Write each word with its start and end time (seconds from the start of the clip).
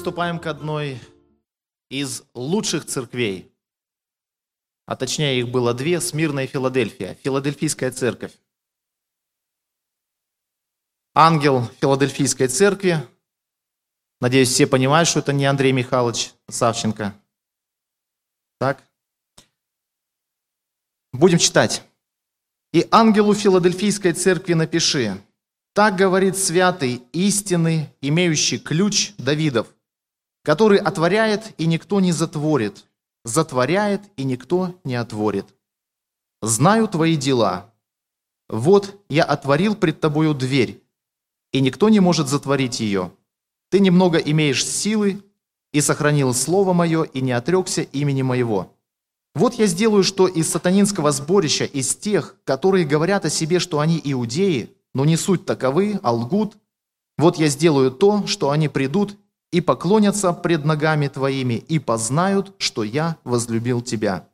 Приступаем 0.00 0.38
к 0.38 0.46
одной 0.46 0.98
из 1.90 2.22
лучших 2.32 2.86
церквей. 2.86 3.52
А 4.86 4.96
точнее, 4.96 5.38
их 5.40 5.50
было 5.50 5.74
две, 5.74 6.00
Смирна 6.00 6.44
и 6.44 6.46
Филадельфия. 6.46 7.16
Филадельфийская 7.16 7.90
церковь. 7.90 8.32
Ангел 11.14 11.66
Филадельфийской 11.82 12.48
церкви. 12.48 13.06
Надеюсь, 14.22 14.48
все 14.48 14.66
понимают, 14.66 15.06
что 15.06 15.18
это 15.18 15.34
не 15.34 15.44
Андрей 15.44 15.72
Михайлович 15.72 16.32
Савченко. 16.48 17.14
Так? 18.58 18.82
Будем 21.12 21.36
читать. 21.36 21.82
«И 22.72 22.88
ангелу 22.90 23.34
Филадельфийской 23.34 24.14
церкви 24.14 24.54
напиши, 24.54 25.20
так 25.74 25.96
говорит 25.96 26.38
святый, 26.38 27.02
истинный, 27.12 27.90
имеющий 28.00 28.58
ключ 28.58 29.12
Давидов, 29.18 29.66
который 30.42 30.78
отворяет, 30.78 31.54
и 31.58 31.66
никто 31.66 32.00
не 32.00 32.12
затворит, 32.12 32.86
затворяет, 33.24 34.02
и 34.16 34.24
никто 34.24 34.74
не 34.84 34.94
отворит. 34.94 35.46
Знаю 36.42 36.88
твои 36.88 37.16
дела. 37.16 37.72
Вот 38.48 39.00
я 39.08 39.24
отворил 39.24 39.76
пред 39.76 40.00
тобою 40.00 40.34
дверь, 40.34 40.82
и 41.52 41.60
никто 41.60 41.88
не 41.88 42.00
может 42.00 42.28
затворить 42.28 42.80
ее. 42.80 43.12
Ты 43.70 43.80
немного 43.80 44.18
имеешь 44.18 44.66
силы, 44.66 45.22
и 45.72 45.80
сохранил 45.80 46.34
слово 46.34 46.72
мое, 46.72 47.04
и 47.04 47.20
не 47.20 47.32
отрекся 47.32 47.82
имени 47.82 48.22
моего. 48.22 48.74
Вот 49.34 49.54
я 49.54 49.66
сделаю, 49.66 50.02
что 50.02 50.26
из 50.26 50.50
сатанинского 50.50 51.12
сборища, 51.12 51.64
из 51.64 51.94
тех, 51.94 52.36
которые 52.44 52.84
говорят 52.84 53.24
о 53.24 53.30
себе, 53.30 53.60
что 53.60 53.78
они 53.78 54.00
иудеи, 54.02 54.74
но 54.92 55.04
не 55.04 55.16
суть 55.16 55.46
таковы, 55.46 56.00
а 56.02 56.12
лгут, 56.12 56.56
вот 57.16 57.36
я 57.36 57.48
сделаю 57.48 57.92
то, 57.92 58.26
что 58.26 58.50
они 58.50 58.68
придут 58.68 59.16
и 59.52 59.60
поклонятся 59.60 60.32
пред 60.32 60.64
ногами 60.64 61.08
Твоими, 61.08 61.54
и 61.54 61.78
познают, 61.78 62.54
что 62.58 62.84
я 62.84 63.16
возлюбил 63.24 63.80
Тебя. 63.80 64.28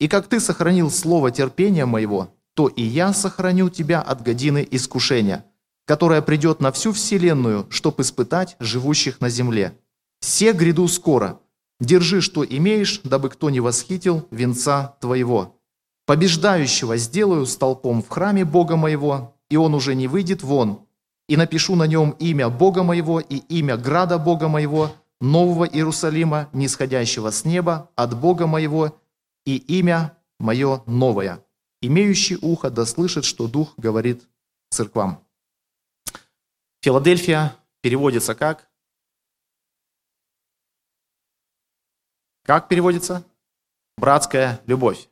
И 0.00 0.08
как 0.08 0.28
Ты 0.28 0.40
сохранил 0.40 0.90
слово 0.90 1.30
терпения 1.30 1.86
моего, 1.86 2.34
то 2.54 2.68
и 2.68 2.82
я 2.82 3.12
сохраню 3.12 3.68
тебя 3.68 4.00
от 4.00 4.22
годины 4.22 4.66
искушения, 4.70 5.44
которая 5.86 6.22
придет 6.22 6.60
на 6.60 6.72
всю 6.72 6.92
вселенную, 6.92 7.66
чтоб 7.68 8.00
испытать 8.00 8.56
живущих 8.60 9.20
на 9.20 9.28
земле. 9.28 9.76
Все 10.20 10.52
гряду 10.52 10.88
скоро. 10.88 11.40
Держи, 11.80 12.20
что 12.20 12.44
имеешь, 12.44 13.00
дабы 13.02 13.28
кто 13.28 13.50
не 13.50 13.60
восхитил 13.60 14.26
венца 14.30 14.96
твоего. 15.00 15.60
Побеждающего 16.06 16.96
сделаю 16.96 17.46
столпом 17.46 18.02
в 18.02 18.08
храме 18.08 18.44
Бога 18.44 18.76
моего, 18.76 19.36
и 19.50 19.56
он 19.56 19.74
уже 19.74 19.94
не 19.94 20.06
выйдет 20.06 20.42
вон, 20.42 20.83
и 21.28 21.36
напишу 21.36 21.74
на 21.76 21.84
нем 21.84 22.10
имя 22.18 22.48
Бога 22.48 22.82
моего 22.82 23.20
и 23.20 23.36
имя 23.36 23.76
града 23.76 24.18
Бога 24.18 24.48
моего, 24.48 24.94
нового 25.20 25.64
Иерусалима, 25.64 26.50
нисходящего 26.52 27.30
с 27.30 27.44
неба, 27.44 27.90
от 27.96 28.18
Бога 28.18 28.46
моего, 28.46 29.00
и 29.44 29.56
имя 29.56 30.16
мое 30.38 30.82
новое. 30.86 31.44
Имеющий 31.80 32.36
ухо 32.40 32.70
да 32.70 32.86
слышит, 32.86 33.24
что 33.24 33.46
Дух 33.46 33.74
говорит 33.76 34.28
церквам. 34.70 35.24
Филадельфия 36.82 37.56
переводится 37.80 38.34
как? 38.34 38.68
Как 42.44 42.68
переводится? 42.68 43.24
Братская 43.96 44.60
любовь. 44.66 45.08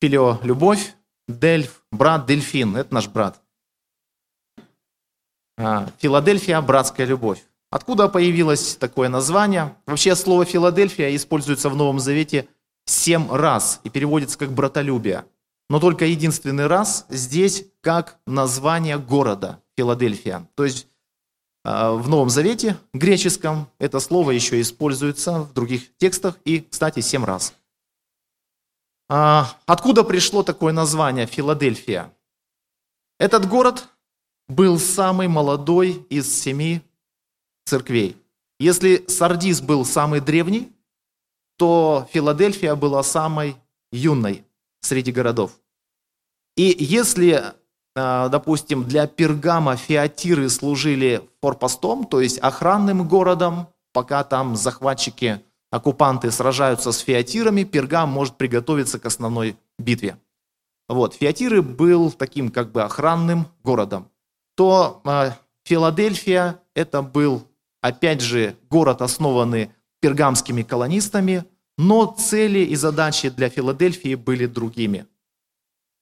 Филио– 0.00 0.38
любовь, 0.42 0.94
дельф– 1.26 1.82
брат, 1.90 2.26
дельфин– 2.26 2.76
это 2.78 2.92
наш 2.92 3.08
брат. 3.08 3.42
А, 5.58 5.88
Филадельфия– 5.98 6.60
братская 6.62 7.06
любовь. 7.06 7.44
Откуда 7.70 8.08
появилось 8.08 8.76
такое 8.76 9.08
название? 9.08 9.74
Вообще 9.86 10.14
слово 10.14 10.44
Филадельфия 10.44 11.14
используется 11.16 11.68
в 11.68 11.76
Новом 11.76 11.98
Завете 11.98 12.48
семь 12.84 13.30
раз 13.30 13.80
и 13.84 13.90
переводится 13.90 14.38
как 14.38 14.52
братолюбие. 14.52 15.24
Но 15.68 15.80
только 15.80 16.04
единственный 16.04 16.66
раз 16.66 17.06
здесь 17.08 17.64
как 17.80 18.18
название 18.26 18.98
города 18.98 19.60
Филадельфия. 19.76 20.48
То 20.54 20.64
есть 20.64 20.86
а, 21.64 21.92
в 21.92 22.08
Новом 22.08 22.30
Завете, 22.30 22.76
греческом, 22.92 23.68
это 23.78 23.98
слово 23.98 24.30
еще 24.30 24.60
используется 24.60 25.40
в 25.40 25.52
других 25.52 25.96
текстах 25.96 26.38
и, 26.44 26.60
кстати, 26.60 27.00
семь 27.00 27.24
раз. 27.24 27.54
А, 29.08 29.48
откуда 29.66 30.04
пришло 30.04 30.42
такое 30.42 30.72
название 30.72 31.26
Филадельфия? 31.26 32.12
Этот 33.18 33.48
город 33.48 33.88
был 34.48 34.78
самый 34.78 35.28
молодой 35.28 36.06
из 36.08 36.32
семи 36.32 36.82
церквей. 37.64 38.16
Если 38.58 39.04
Сардис 39.08 39.60
был 39.60 39.84
самый 39.84 40.20
древний, 40.20 40.72
то 41.58 42.08
Филадельфия 42.12 42.74
была 42.74 43.02
самой 43.02 43.56
юной 43.92 44.44
среди 44.80 45.12
городов. 45.12 45.52
И 46.56 46.74
если, 46.78 47.42
а, 47.94 48.28
допустим, 48.28 48.84
для 48.84 49.06
Пергама 49.06 49.76
фиатиры 49.76 50.48
служили 50.48 51.28
форпостом, 51.42 52.04
то 52.04 52.20
есть 52.20 52.38
охранным 52.38 53.06
городом, 53.06 53.68
пока 53.92 54.24
там 54.24 54.56
захватчики, 54.56 55.42
оккупанты 55.70 56.30
сражаются 56.30 56.92
с 56.92 56.98
фиатирами, 56.98 57.64
Пергам 57.64 58.10
может 58.10 58.36
приготовиться 58.36 58.98
к 58.98 59.06
основной 59.06 59.56
битве. 59.78 60.18
Вот, 60.88 61.14
Фиатиры 61.14 61.62
был 61.62 62.12
таким 62.12 62.50
как 62.50 62.70
бы 62.70 62.82
охранным 62.82 63.48
городом 63.64 64.08
то 64.56 65.02
э, 65.04 65.32
Филадельфия 65.64 66.60
это 66.74 67.02
был, 67.02 67.46
опять 67.80 68.20
же, 68.20 68.56
город, 68.68 69.02
основанный 69.02 69.70
пергамскими 70.00 70.62
колонистами, 70.62 71.44
но 71.78 72.06
цели 72.06 72.60
и 72.60 72.74
задачи 72.74 73.28
для 73.28 73.48
Филадельфии 73.48 74.14
были 74.14 74.46
другими. 74.46 75.06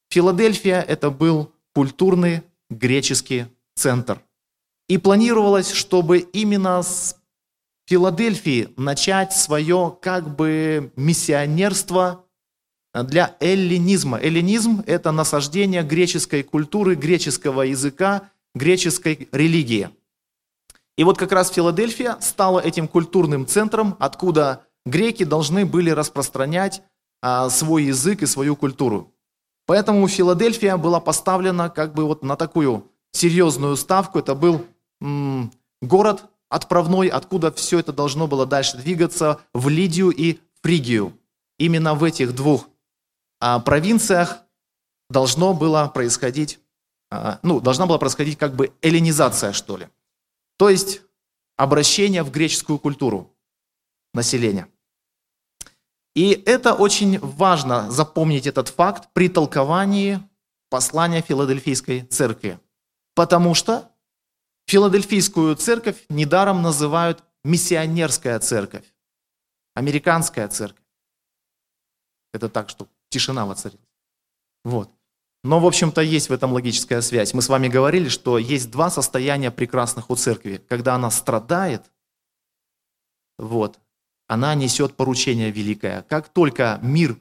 Филадельфия 0.09 0.81
это 0.81 1.11
был 1.11 1.51
культурный 1.73 2.43
греческий 2.69 3.45
центр. 3.75 4.21
И 4.87 4.97
планировалось, 4.97 5.71
чтобы 5.71 6.19
именно 6.19 6.81
с 6.81 7.17
Филадельфии 7.87 8.69
начать 8.77 9.33
свое 9.33 9.97
как 10.01 10.35
бы 10.35 10.91
миссионерство 10.95 12.23
для 12.93 13.35
эллинизма. 13.39 14.19
Эллинизм– 14.19 14.83
это 14.87 15.11
насаждение 15.11 15.83
греческой 15.83 16.43
культуры, 16.43 16.95
греческого 16.95 17.63
языка 17.63 18.29
греческой 18.55 19.29
религии. 19.31 19.91
И 20.97 21.03
вот 21.03 21.17
как 21.17 21.31
раз 21.31 21.51
Филадельфия 21.51 22.17
стала 22.21 22.59
этим 22.59 22.87
культурным 22.87 23.45
центром, 23.45 23.95
откуда 23.99 24.65
греки 24.85 25.23
должны 25.23 25.65
были 25.65 25.89
распространять 25.89 26.81
а, 27.21 27.49
свой 27.49 27.85
язык 27.85 28.23
и 28.23 28.25
свою 28.25 28.55
культуру. 28.55 29.13
Поэтому 29.65 30.07
Филадельфия 30.07 30.77
была 30.77 30.99
поставлена 30.99 31.69
как 31.69 31.93
бы 31.93 32.05
вот 32.05 32.23
на 32.23 32.35
такую 32.35 32.89
серьезную 33.11 33.75
ставку. 33.75 34.19
Это 34.19 34.35
был 34.35 34.65
м, 35.01 35.51
город 35.81 36.25
отправной, 36.49 37.07
откуда 37.07 37.51
все 37.51 37.79
это 37.79 37.91
должно 37.91 38.27
было 38.27 38.45
дальше 38.45 38.77
двигаться 38.77 39.41
в 39.53 39.67
Лидию 39.67 40.11
и 40.11 40.39
Фригию. 40.61 41.13
Именно 41.57 41.95
в 41.95 42.03
этих 42.03 42.35
двух 42.35 42.69
а, 43.39 43.59
провинциях 43.59 44.37
должно 45.09 45.53
было 45.53 45.91
происходить 45.93 46.59
ну, 47.43 47.59
должна 47.59 47.85
была 47.85 47.97
происходить 47.97 48.37
как 48.37 48.55
бы 48.55 48.73
эллинизация, 48.81 49.53
что 49.53 49.77
ли. 49.77 49.87
То 50.57 50.69
есть 50.69 51.01
обращение 51.57 52.23
в 52.23 52.31
греческую 52.31 52.79
культуру 52.79 53.35
населения. 54.13 54.67
И 56.15 56.31
это 56.45 56.73
очень 56.73 57.19
важно 57.19 57.91
запомнить 57.91 58.47
этот 58.47 58.69
факт 58.69 59.09
при 59.13 59.27
толковании 59.27 60.21
послания 60.69 61.21
Филадельфийской 61.21 62.01
церкви. 62.01 62.59
Потому 63.13 63.53
что 63.53 63.91
Филадельфийскую 64.67 65.55
церковь 65.55 66.05
недаром 66.09 66.61
называют 66.61 67.23
миссионерская 67.43 68.39
церковь, 68.39 68.85
американская 69.75 70.47
церковь. 70.47 70.83
Это 72.33 72.49
так, 72.49 72.69
что 72.69 72.87
тишина 73.09 73.45
воцарилась. 73.45 73.85
Вот. 74.63 74.89
Но, 75.45 75.59
в 75.59 75.67
общем-то, 75.67 76.01
есть 76.01 76.29
в 76.29 76.33
этом 76.33 76.53
логическая 76.53 77.01
связь. 77.01 77.35
Мы 77.35 77.43
с 77.43 77.49
вами 77.49 77.67
говорили, 77.67 78.09
что 78.09 78.39
есть 78.39 78.71
два 78.71 78.89
состояния 78.89 79.51
прекрасных 79.51 80.09
у 80.09 80.15
церкви. 80.15 80.59
Когда 80.67 80.95
она 80.95 81.11
страдает, 81.11 81.83
вот, 83.37 83.79
она 84.27 84.55
несет 84.55 84.95
поручение 84.95 85.51
великое. 85.51 86.01
Как 86.09 86.29
только 86.29 86.79
мир 86.81 87.15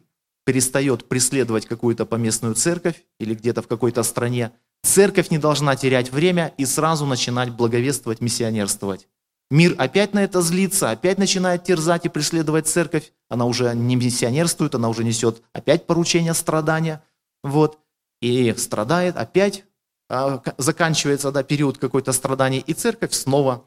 перестает 0.47 1.07
преследовать 1.07 1.67
какую-то 1.67 2.07
поместную 2.07 2.55
церковь 2.55 3.05
или 3.21 3.35
где-то 3.35 3.61
в 3.61 3.69
какой-то 3.69 4.03
стране, 4.03 4.53
церковь 4.83 5.29
не 5.29 5.37
должна 5.37 5.77
терять 5.77 6.11
время 6.11 6.55
и 6.57 6.65
сразу 6.65 7.05
начинать 7.05 7.51
благовествовать, 7.51 8.23
миссионерствовать. 8.23 9.07
Мир 9.51 9.75
опять 9.77 10.15
на 10.15 10.25
это 10.25 10.41
злится, 10.41 10.91
опять 10.91 11.19
начинает 11.19 11.65
терзать 11.65 12.07
и 12.07 12.09
преследовать 12.09 12.69
церковь. 12.69 13.13
Она 13.29 13.45
уже 13.45 13.75
не 13.75 13.97
миссионерствует, 13.97 14.75
она 14.75 14.89
уже 14.89 15.05
несет 15.05 15.43
опять 15.53 15.87
поручение 15.87 16.33
страдания. 16.33 17.05
Вот. 17.43 17.84
И 18.21 18.55
страдает 18.55 19.17
опять, 19.17 19.65
а, 20.09 20.43
заканчивается 20.59 21.31
да, 21.33 21.43
период 21.43 21.79
какой-то 21.79 22.13
страдания, 22.13 22.61
и 22.61 22.73
церковь 22.73 23.13
снова 23.13 23.65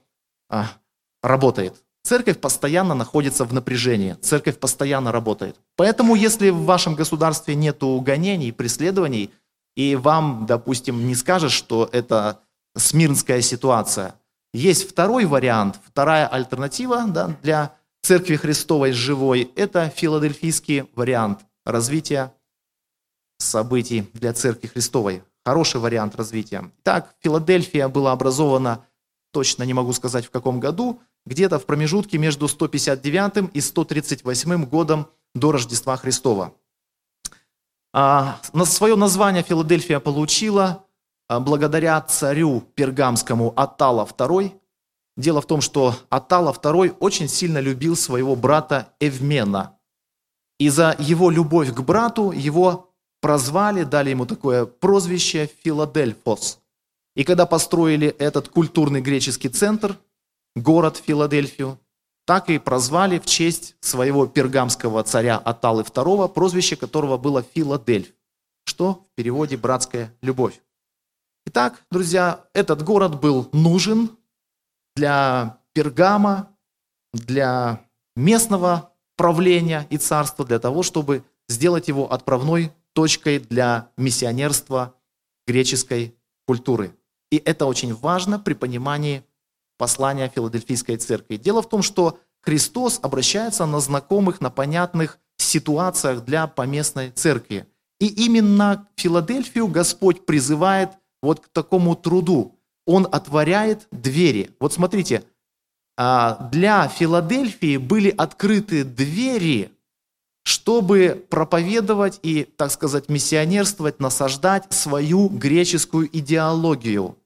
а, 0.50 0.68
работает. 1.22 1.84
Церковь 2.04 2.40
постоянно 2.40 2.96
находится 2.96 3.44
в 3.44 3.54
напряжении, 3.54 4.14
церковь 4.22 4.58
постоянно 4.58 5.12
работает. 5.12 5.58
Поэтому, 5.76 6.16
если 6.16 6.50
в 6.50 6.64
вашем 6.64 6.96
государстве 6.96 7.54
нет 7.56 7.80
гонений, 7.82 8.54
преследований, 8.54 9.34
и 9.76 9.96
вам, 9.96 10.46
допустим, 10.48 11.06
не 11.06 11.16
скажешь, 11.16 11.52
что 11.52 11.90
это 11.92 12.40
смирнская 12.78 13.42
ситуация, 13.42 14.16
есть 14.54 14.90
второй 14.90 15.26
вариант, 15.26 15.80
вторая 15.86 16.28
альтернатива 16.28 17.06
да, 17.08 17.36
для 17.44 17.76
Церкви 18.02 18.38
Христовой 18.38 18.94
живой, 18.94 19.52
это 19.56 19.90
филадельфийский 19.90 20.86
вариант 20.96 21.42
развития 21.66 22.34
событий 23.38 24.10
для 24.14 24.34
Церкви 24.34 24.68
Христовой. 24.68 25.24
Хороший 25.46 25.80
вариант 25.80 26.16
развития. 26.16 26.72
Так, 26.84 27.16
Филадельфия 27.20 27.88
была 27.88 28.12
образована, 28.12 28.86
точно 29.32 29.64
не 29.64 29.74
могу 29.74 29.94
сказать 29.94 30.26
в 30.26 30.32
каком 30.32 30.60
году, 30.60 31.00
где-то 31.26 31.60
в 31.60 31.66
промежутке 31.66 32.18
между 32.18 32.48
159 32.48 33.52
и 33.54 33.62
138 33.62 34.66
годом 34.66 35.08
до 35.36 35.52
Рождества 35.52 35.98
Христова. 35.98 36.54
А, 37.94 38.40
свое 38.66 38.96
название 38.96 39.44
Филадельфия 39.44 40.00
получила 40.00 40.86
а, 41.28 41.40
благодаря 41.40 42.00
царю 42.02 42.62
пергамскому 42.76 43.54
Атала 43.56 44.06
II. 44.06 44.52
Дело 45.16 45.42
в 45.42 45.48
том, 45.48 45.62
что 45.62 45.96
Атала 46.10 46.52
II 46.52 46.98
очень 47.00 47.28
сильно 47.28 47.60
любил 47.60 47.96
своего 47.96 48.36
брата 48.36 48.94
Эвмена. 49.00 49.78
И 50.60 50.70
за 50.70 50.96
его 51.00 51.30
любовь 51.30 51.74
к 51.74 51.80
брату 51.82 52.32
его 52.32 52.87
прозвали, 53.22 53.84
дали 53.84 54.12
ему 54.12 54.26
такое 54.26 54.66
прозвище 54.66 55.50
Филадельфос. 55.64 56.60
И 57.16 57.24
когда 57.24 57.46
построили 57.46 58.08
этот 58.08 58.50
культурный 58.50 59.02
греческий 59.02 59.50
центр, 59.50 59.98
город 60.56 61.02
Филадельфию, 61.06 61.80
так 62.26 62.50
и 62.50 62.60
прозвали 62.60 63.20
в 63.20 63.26
честь 63.26 63.76
своего 63.80 64.28
пергамского 64.28 65.02
царя 65.04 65.38
Аталы 65.38 65.84
II, 65.84 66.30
прозвище 66.30 66.76
которого 66.76 67.18
было 67.18 67.42
Филадельф, 67.42 68.10
что 68.66 69.08
в 69.12 69.16
переводе 69.16 69.58
«братская 69.58 70.14
любовь». 70.22 70.62
Итак, 71.46 71.82
друзья, 71.90 72.46
этот 72.54 72.84
город 72.84 73.22
был 73.22 73.48
нужен 73.54 74.12
для 74.96 75.62
Пергама, 75.74 76.56
для 77.14 77.86
местного 78.18 78.94
правления 79.16 79.88
и 79.90 79.98
царства, 79.98 80.46
для 80.46 80.60
того, 80.60 80.84
чтобы 80.84 81.24
сделать 81.48 81.88
его 81.88 82.12
отправной 82.12 82.74
точкой 82.98 83.38
для 83.38 83.92
миссионерства 83.96 84.96
греческой 85.46 86.16
культуры. 86.48 86.96
И 87.30 87.38
это 87.38 87.68
очень 87.68 87.94
важно 87.94 88.40
при 88.40 88.56
понимании 88.56 89.24
послания 89.78 90.32
Филадельфийской 90.34 90.98
церкви. 90.98 91.38
Дело 91.38 91.62
в 91.62 91.70
том, 91.70 91.84
что 91.84 92.18
Христос 92.42 93.00
обращается 93.04 93.68
на 93.68 93.82
знакомых, 93.82 94.42
на 94.42 94.50
понятных 94.50 95.20
ситуациях 95.38 96.26
для 96.26 96.48
поместной 96.48 97.12
церкви. 97.12 97.68
И 98.00 98.08
именно 98.08 98.88
Филадельфию 98.96 99.68
Господь 99.68 100.26
призывает 100.26 100.90
вот 101.22 101.42
к 101.42 101.50
такому 101.50 101.96
труду. 101.96 102.60
Он 102.88 103.08
отворяет 103.12 103.88
двери. 103.92 104.56
Вот 104.60 104.74
смотрите, 104.74 105.24
а, 105.98 106.50
для 106.52 106.88
Филадельфии 106.88 107.78
были 107.78 108.10
открыты 108.10 108.84
двери, 108.84 109.77
чтобы 110.48 111.26
проповедовать 111.30 112.22
и, 112.24 112.46
так 112.46 112.72
сказать, 112.72 113.10
миссионерствовать, 113.10 114.00
насаждать 114.00 114.72
свою 114.72 115.28
греческую 115.28 116.08
идеологию. 116.18 117.18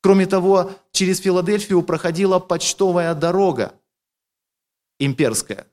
Кроме 0.00 0.24
того, 0.24 0.72
через 0.90 1.18
Филадельфию 1.18 1.82
проходила 1.82 2.38
почтовая 2.38 3.14
дорога 3.14 3.74
имперская. 4.98 5.66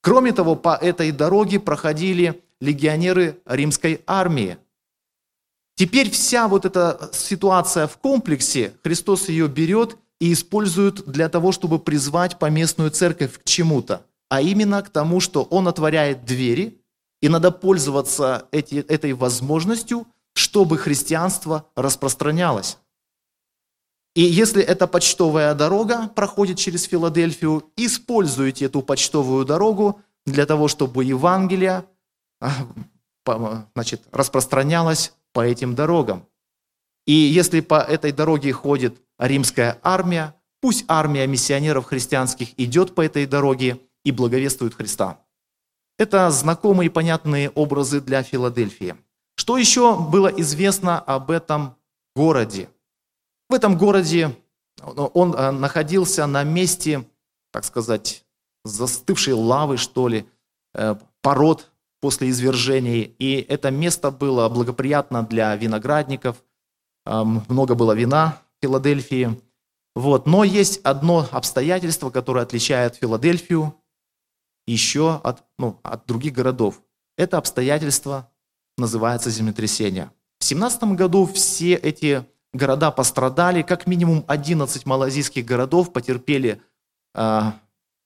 Кроме 0.00 0.32
того, 0.32 0.56
по 0.56 0.74
этой 0.74 1.12
дороге 1.12 1.60
проходили 1.60 2.42
легионеры 2.60 3.40
римской 3.46 4.02
армии. 4.04 4.58
Теперь 5.76 6.10
вся 6.10 6.48
вот 6.48 6.64
эта 6.64 7.08
ситуация 7.12 7.86
в 7.86 7.98
комплексе, 7.98 8.74
Христос 8.82 9.28
ее 9.28 9.46
берет 9.46 9.96
и 10.18 10.32
использует 10.32 11.08
для 11.08 11.28
того, 11.28 11.52
чтобы 11.52 11.78
призвать 11.78 12.40
поместную 12.40 12.90
церковь 12.90 13.38
к 13.38 13.44
чему-то, 13.44 14.07
а 14.28 14.40
именно 14.40 14.82
к 14.82 14.90
тому, 14.90 15.20
что 15.20 15.42
Он 15.44 15.68
отворяет 15.68 16.24
двери, 16.24 16.82
и 17.20 17.28
надо 17.28 17.50
пользоваться 17.50 18.46
эти, 18.52 18.76
этой 18.76 19.12
возможностью, 19.12 20.06
чтобы 20.34 20.78
христианство 20.78 21.66
распространялось. 21.74 22.78
И 24.14 24.22
если 24.22 24.62
эта 24.62 24.86
почтовая 24.86 25.54
дорога 25.54 26.08
проходит 26.08 26.58
через 26.58 26.84
Филадельфию, 26.84 27.70
используйте 27.76 28.66
эту 28.66 28.82
почтовую 28.82 29.44
дорогу 29.44 30.00
для 30.26 30.46
того, 30.46 30.68
чтобы 30.68 31.04
Евангелие 31.04 31.84
а, 32.40 32.50
значит, 33.74 34.02
распространялось 34.12 35.12
по 35.32 35.40
этим 35.44 35.74
дорогам. 35.74 36.26
И 37.06 37.12
если 37.12 37.60
по 37.60 37.80
этой 37.80 38.12
дороге 38.12 38.52
ходит 38.52 39.00
римская 39.18 39.78
армия, 39.82 40.34
пусть 40.60 40.84
армия 40.88 41.26
миссионеров 41.26 41.86
христианских 41.86 42.58
идет 42.58 42.94
по 42.94 43.02
этой 43.02 43.26
дороге 43.26 43.80
и 44.08 44.12
благовествует 44.12 44.74
Христа. 44.74 45.18
Это 45.98 46.30
знакомые 46.30 46.86
и 46.86 46.90
понятные 46.90 47.50
образы 47.50 48.00
для 48.00 48.22
Филадельфии. 48.22 48.96
Что 49.36 49.58
еще 49.58 49.98
было 49.98 50.28
известно 50.28 50.98
об 50.98 51.30
этом 51.30 51.76
городе? 52.16 52.70
В 53.50 53.54
этом 53.54 53.76
городе 53.76 54.34
он 54.82 55.34
э, 55.34 55.50
находился 55.50 56.26
на 56.26 56.42
месте, 56.42 57.06
так 57.52 57.64
сказать, 57.64 58.24
застывшей 58.64 59.34
лавы, 59.34 59.76
что 59.76 60.08
ли, 60.08 60.26
э, 60.74 60.96
пород 61.20 61.70
после 62.00 62.30
извержений. 62.30 63.14
И 63.18 63.44
это 63.46 63.70
место 63.70 64.10
было 64.10 64.48
благоприятно 64.48 65.22
для 65.22 65.54
виноградников. 65.54 66.42
Э, 67.04 67.24
много 67.24 67.74
было 67.74 67.92
вина 67.92 68.40
в 68.56 68.64
Филадельфии. 68.64 69.38
Вот. 69.94 70.26
Но 70.26 70.44
есть 70.44 70.80
одно 70.84 71.28
обстоятельство, 71.30 72.08
которое 72.08 72.42
отличает 72.42 72.96
Филадельфию 72.96 73.74
еще 74.72 75.20
от, 75.24 75.44
ну, 75.58 75.78
от 75.82 76.06
других 76.06 76.32
городов. 76.32 76.82
Это 77.16 77.38
обстоятельство 77.38 78.30
называется 78.76 79.30
землетрясение. 79.30 80.10
В 80.38 80.44
17 80.44 80.82
году 80.94 81.26
все 81.26 81.74
эти 81.74 82.24
города 82.52 82.90
пострадали, 82.90 83.62
как 83.62 83.86
минимум 83.86 84.24
11 84.28 84.86
малазийских 84.86 85.44
городов 85.44 85.92
потерпели 85.92 86.62
э, 87.14 87.40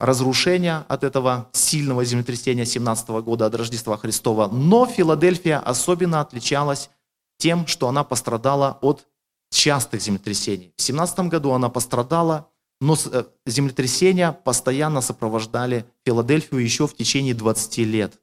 разрушения 0.01 0.85
от 0.89 1.05
этого 1.05 1.49
сильного 1.53 2.05
землетрясения 2.05 2.65
17 2.65 3.09
года 3.23 3.47
от 3.47 3.55
Рождества 3.55 3.97
Христова. 3.97 4.49
Но 4.49 4.87
Филадельфия 4.87 5.59
особенно 5.59 6.21
отличалась 6.21 6.91
тем, 7.39 7.67
что 7.67 7.89
она 7.89 8.03
пострадала 8.03 8.79
от 8.81 9.07
частых 9.51 10.01
землетрясений. 10.01 10.73
В 10.77 10.83
17 10.83 11.29
году 11.29 11.53
она 11.53 11.69
пострадала, 11.69 12.49
но 12.83 12.97
э, 13.13 13.25
землетрясения 13.47 14.33
постоянно 14.33 15.01
сопровождали 15.03 15.87
Филадельфию 16.05 16.61
еще 16.61 16.89
в 16.89 16.97
течение 16.97 17.33
20 17.33 17.79
лет. 17.79 18.21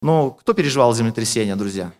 Но 0.00 0.30
кто 0.30 0.54
переживал 0.54 0.94
землетрясения, 0.94 1.54
друзья? 1.54 1.92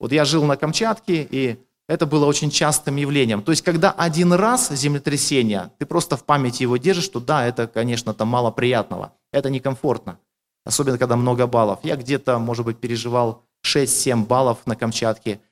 Вот 0.00 0.10
я 0.10 0.24
жил 0.24 0.44
на 0.44 0.56
Камчатке, 0.56 1.28
и 1.30 1.58
это 1.86 2.06
было 2.06 2.24
очень 2.24 2.50
частым 2.50 2.96
явлением. 2.96 3.42
То 3.42 3.52
есть, 3.52 3.62
когда 3.62 3.92
один 3.92 4.32
раз 4.32 4.70
землетрясение, 4.70 5.70
ты 5.78 5.84
просто 5.84 6.16
в 6.16 6.24
памяти 6.24 6.62
его 6.62 6.78
держишь, 6.78 7.04
что 7.04 7.20
да, 7.20 7.46
это, 7.46 7.66
конечно, 7.66 8.14
там 8.14 8.28
мало 8.28 8.50
приятного, 8.50 9.12
это 9.32 9.50
некомфортно. 9.50 10.18
Особенно, 10.64 10.96
когда 10.96 11.16
много 11.16 11.46
баллов. 11.46 11.80
Я 11.82 11.96
где-то, 11.96 12.38
может 12.38 12.64
быть, 12.64 12.78
переживал 12.78 13.44
6-7 13.66 14.24
баллов 14.24 14.60
на 14.64 14.76
Камчатке. 14.76 15.42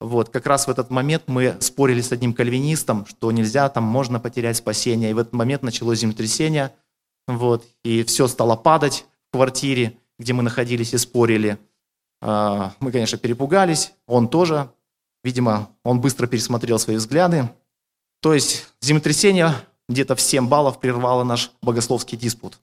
Вот, 0.00 0.30
как 0.30 0.46
раз 0.46 0.66
в 0.66 0.70
этот 0.70 0.90
момент 0.90 1.24
мы 1.26 1.56
спорили 1.60 2.00
с 2.00 2.10
одним 2.10 2.32
кальвинистом, 2.32 3.04
что 3.06 3.30
нельзя, 3.32 3.68
там 3.68 3.84
можно 3.84 4.18
потерять 4.18 4.56
спасение. 4.56 5.10
И 5.10 5.14
в 5.14 5.18
этот 5.18 5.34
момент 5.34 5.62
началось 5.62 5.98
землетрясение, 5.98 6.72
вот, 7.28 7.64
и 7.84 8.02
все 8.04 8.26
стало 8.26 8.56
падать 8.56 9.04
в 9.28 9.32
квартире, 9.32 9.98
где 10.18 10.32
мы 10.32 10.42
находились 10.42 10.94
и 10.94 10.98
спорили. 10.98 11.58
А, 12.22 12.72
мы, 12.80 12.92
конечно, 12.92 13.18
перепугались, 13.18 13.92
он 14.06 14.28
тоже, 14.28 14.70
Видимо, 15.22 15.70
он 15.84 16.00
быстро 16.00 16.26
пересмотрел 16.26 16.78
свои 16.78 16.96
взгляды. 16.96 17.50
То 18.22 18.32
есть 18.32 18.68
землетрясение 18.80 19.54
где-то 19.88 20.14
в 20.14 20.20
7 20.20 20.48
баллов 20.48 20.80
прервало 20.80 21.24
наш 21.24 21.50
богословский 21.62 22.16
диспут. 22.16 22.58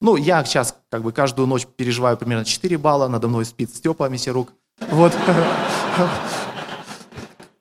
Ну, 0.00 0.16
я 0.16 0.44
сейчас 0.44 0.76
как 0.90 1.02
бы 1.02 1.12
каждую 1.12 1.46
ночь 1.46 1.66
переживаю 1.66 2.16
примерно 2.16 2.44
4 2.44 2.78
балла, 2.78 3.08
надо 3.08 3.28
мной 3.28 3.44
спит 3.44 3.74
Степа 3.74 4.08
Месерук. 4.08 4.52
Вот. 4.90 5.14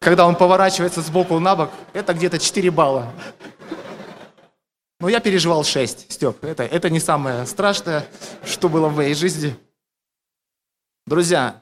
Когда 0.04 0.28
он 0.28 0.36
поворачивается 0.36 1.02
сбоку 1.02 1.40
на 1.40 1.56
бок, 1.56 1.72
это 1.94 2.14
где-то 2.14 2.38
4 2.38 2.70
балла. 2.72 3.14
Но 5.00 5.08
я 5.08 5.22
переживал 5.22 5.64
6, 5.64 6.12
Степ. 6.12 6.44
Это, 6.44 6.64
это 6.64 6.90
не 6.90 7.00
самое 7.00 7.46
страшное, 7.46 8.06
что 8.46 8.68
было 8.68 8.90
в 8.90 8.96
моей 8.98 9.14
жизни. 9.14 9.56
Друзья, 11.06 11.62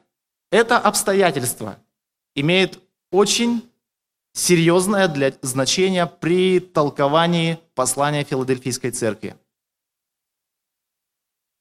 это 0.51 0.79
обстоятельство 0.79 1.77
имеет 2.35 2.79
очень 3.11 3.69
серьезное 4.33 5.07
для 5.07 5.33
значение 5.43 6.07
при 6.07 6.59
толковании 6.59 7.59
послания 7.75 8.23
Филадельфийской 8.23 8.89
церкви. 8.89 9.35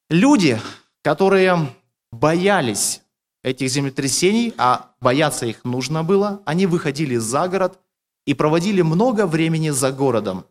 Люди, 0.08 0.58
которые 1.02 1.74
боялись 2.10 3.02
этих 3.42 3.68
землетрясений, 3.68 4.54
а 4.56 4.92
бояться 5.00 5.46
их 5.46 5.64
нужно 5.64 6.04
было, 6.04 6.42
они 6.44 6.66
выходили 6.66 7.16
за 7.16 7.48
город 7.48 7.78
и 8.26 8.34
проводили 8.34 8.82
много 8.82 9.26
времени 9.26 9.70
за 9.70 9.92
городом. 9.92 10.44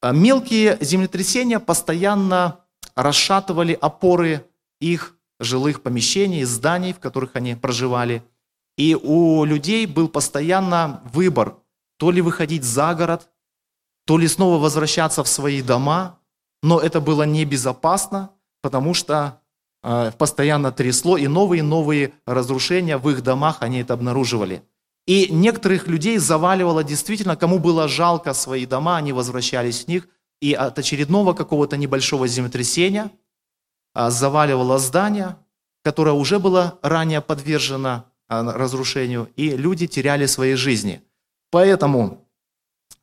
А 0.00 0.12
мелкие 0.12 0.78
землетрясения 0.80 1.60
постоянно 1.60 2.60
расшатывали 2.94 3.72
опоры 3.80 4.44
их 4.80 5.16
жилых 5.40 5.82
помещений, 5.82 6.44
зданий, 6.44 6.92
в 6.92 7.00
которых 7.00 7.36
они 7.36 7.54
проживали. 7.54 8.22
И 8.76 8.94
у 8.94 9.44
людей 9.44 9.86
был 9.86 10.08
постоянно 10.08 11.02
выбор, 11.12 11.56
то 11.98 12.10
ли 12.10 12.20
выходить 12.20 12.64
за 12.64 12.94
город, 12.94 13.30
то 14.06 14.18
ли 14.18 14.28
снова 14.28 14.60
возвращаться 14.60 15.22
в 15.22 15.28
свои 15.28 15.62
дома, 15.62 16.18
но 16.62 16.80
это 16.80 17.00
было 17.00 17.22
небезопасно, 17.24 18.30
потому 18.62 18.94
что 18.94 19.40
постоянно 20.18 20.72
трясло, 20.72 21.16
и 21.18 21.26
новые-новые 21.26 22.14
разрушения 22.26 22.96
в 22.96 23.10
их 23.10 23.22
домах 23.22 23.58
они 23.60 23.80
это 23.80 23.94
обнаруживали. 23.94 24.62
И 25.06 25.28
некоторых 25.30 25.86
людей 25.86 26.16
заваливало 26.18 26.82
действительно, 26.82 27.36
кому 27.36 27.58
было 27.58 27.88
жалко 27.88 28.32
свои 28.32 28.64
дома, 28.64 28.96
они 28.96 29.12
возвращались 29.12 29.84
в 29.84 29.88
них, 29.88 30.08
и 30.40 30.54
от 30.54 30.78
очередного 30.78 31.34
какого-то 31.34 31.76
небольшого 31.76 32.26
землетрясения 32.26 33.10
а, 33.94 34.10
заваливало 34.10 34.78
здание, 34.78 35.36
которое 35.82 36.12
уже 36.12 36.38
было 36.38 36.78
ранее 36.82 37.20
подвержено 37.20 38.04
а, 38.28 38.42
разрушению, 38.52 39.30
и 39.36 39.50
люди 39.50 39.86
теряли 39.86 40.26
свои 40.26 40.54
жизни. 40.54 41.02
Поэтому 41.50 42.26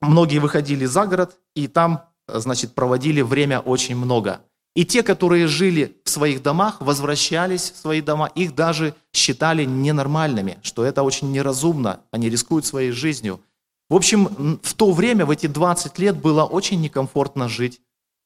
многие 0.01 0.39
выходили 0.39 0.85
за 0.85 1.05
город, 1.05 1.37
и 1.55 1.67
там, 1.67 2.09
значит, 2.27 2.73
проводили 2.73 3.21
время 3.21 3.59
очень 3.59 3.95
много. 3.95 4.41
И 4.73 4.85
те, 4.85 5.03
которые 5.03 5.47
жили 5.47 5.97
в 6.05 6.09
своих 6.09 6.41
домах, 6.41 6.79
возвращались 6.79 7.71
в 7.71 7.77
свои 7.77 8.01
дома, 8.01 8.27
их 8.35 8.55
даже 8.55 8.95
считали 9.11 9.65
ненормальными, 9.65 10.59
что 10.63 10.85
это 10.85 11.03
очень 11.03 11.31
неразумно, 11.31 11.99
они 12.11 12.29
рискуют 12.29 12.65
своей 12.65 12.91
жизнью. 12.91 13.41
В 13.89 13.95
общем, 13.95 14.59
в 14.63 14.73
то 14.73 14.91
время, 14.93 15.25
в 15.25 15.31
эти 15.31 15.47
20 15.47 15.99
лет, 15.99 16.17
было 16.17 16.45
очень 16.45 16.79
некомфортно 16.79 17.49
жить 17.49 17.81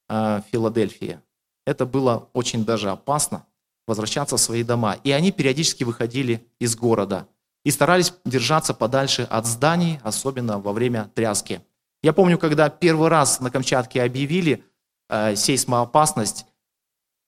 э, 0.07 0.13
в 0.13 0.43
Филадельфии. 0.51 1.19
Это 1.65 1.87
было 1.87 2.29
очень 2.33 2.63
даже 2.63 2.91
опасно, 2.91 3.47
возвращаться 3.87 4.37
в 4.37 4.41
свои 4.41 4.63
дома. 4.63 4.97
И 5.03 5.09
они 5.09 5.31
периодически 5.31 5.83
выходили 5.83 6.45
из 6.59 6.75
города 6.75 7.27
и 7.63 7.71
старались 7.71 8.13
держаться 8.23 8.75
подальше 8.75 9.23
от 9.23 9.47
зданий, 9.47 9.99
особенно 10.03 10.59
во 10.59 10.71
время 10.71 11.09
тряски. 11.15 11.61
Я 12.03 12.13
помню, 12.13 12.37
когда 12.37 12.69
первый 12.69 13.09
раз 13.09 13.39
на 13.39 13.49
Камчатке 13.49 14.03
объявили, 14.03 14.63
э, 15.09 15.35
сейсмоопасность, 15.35 16.45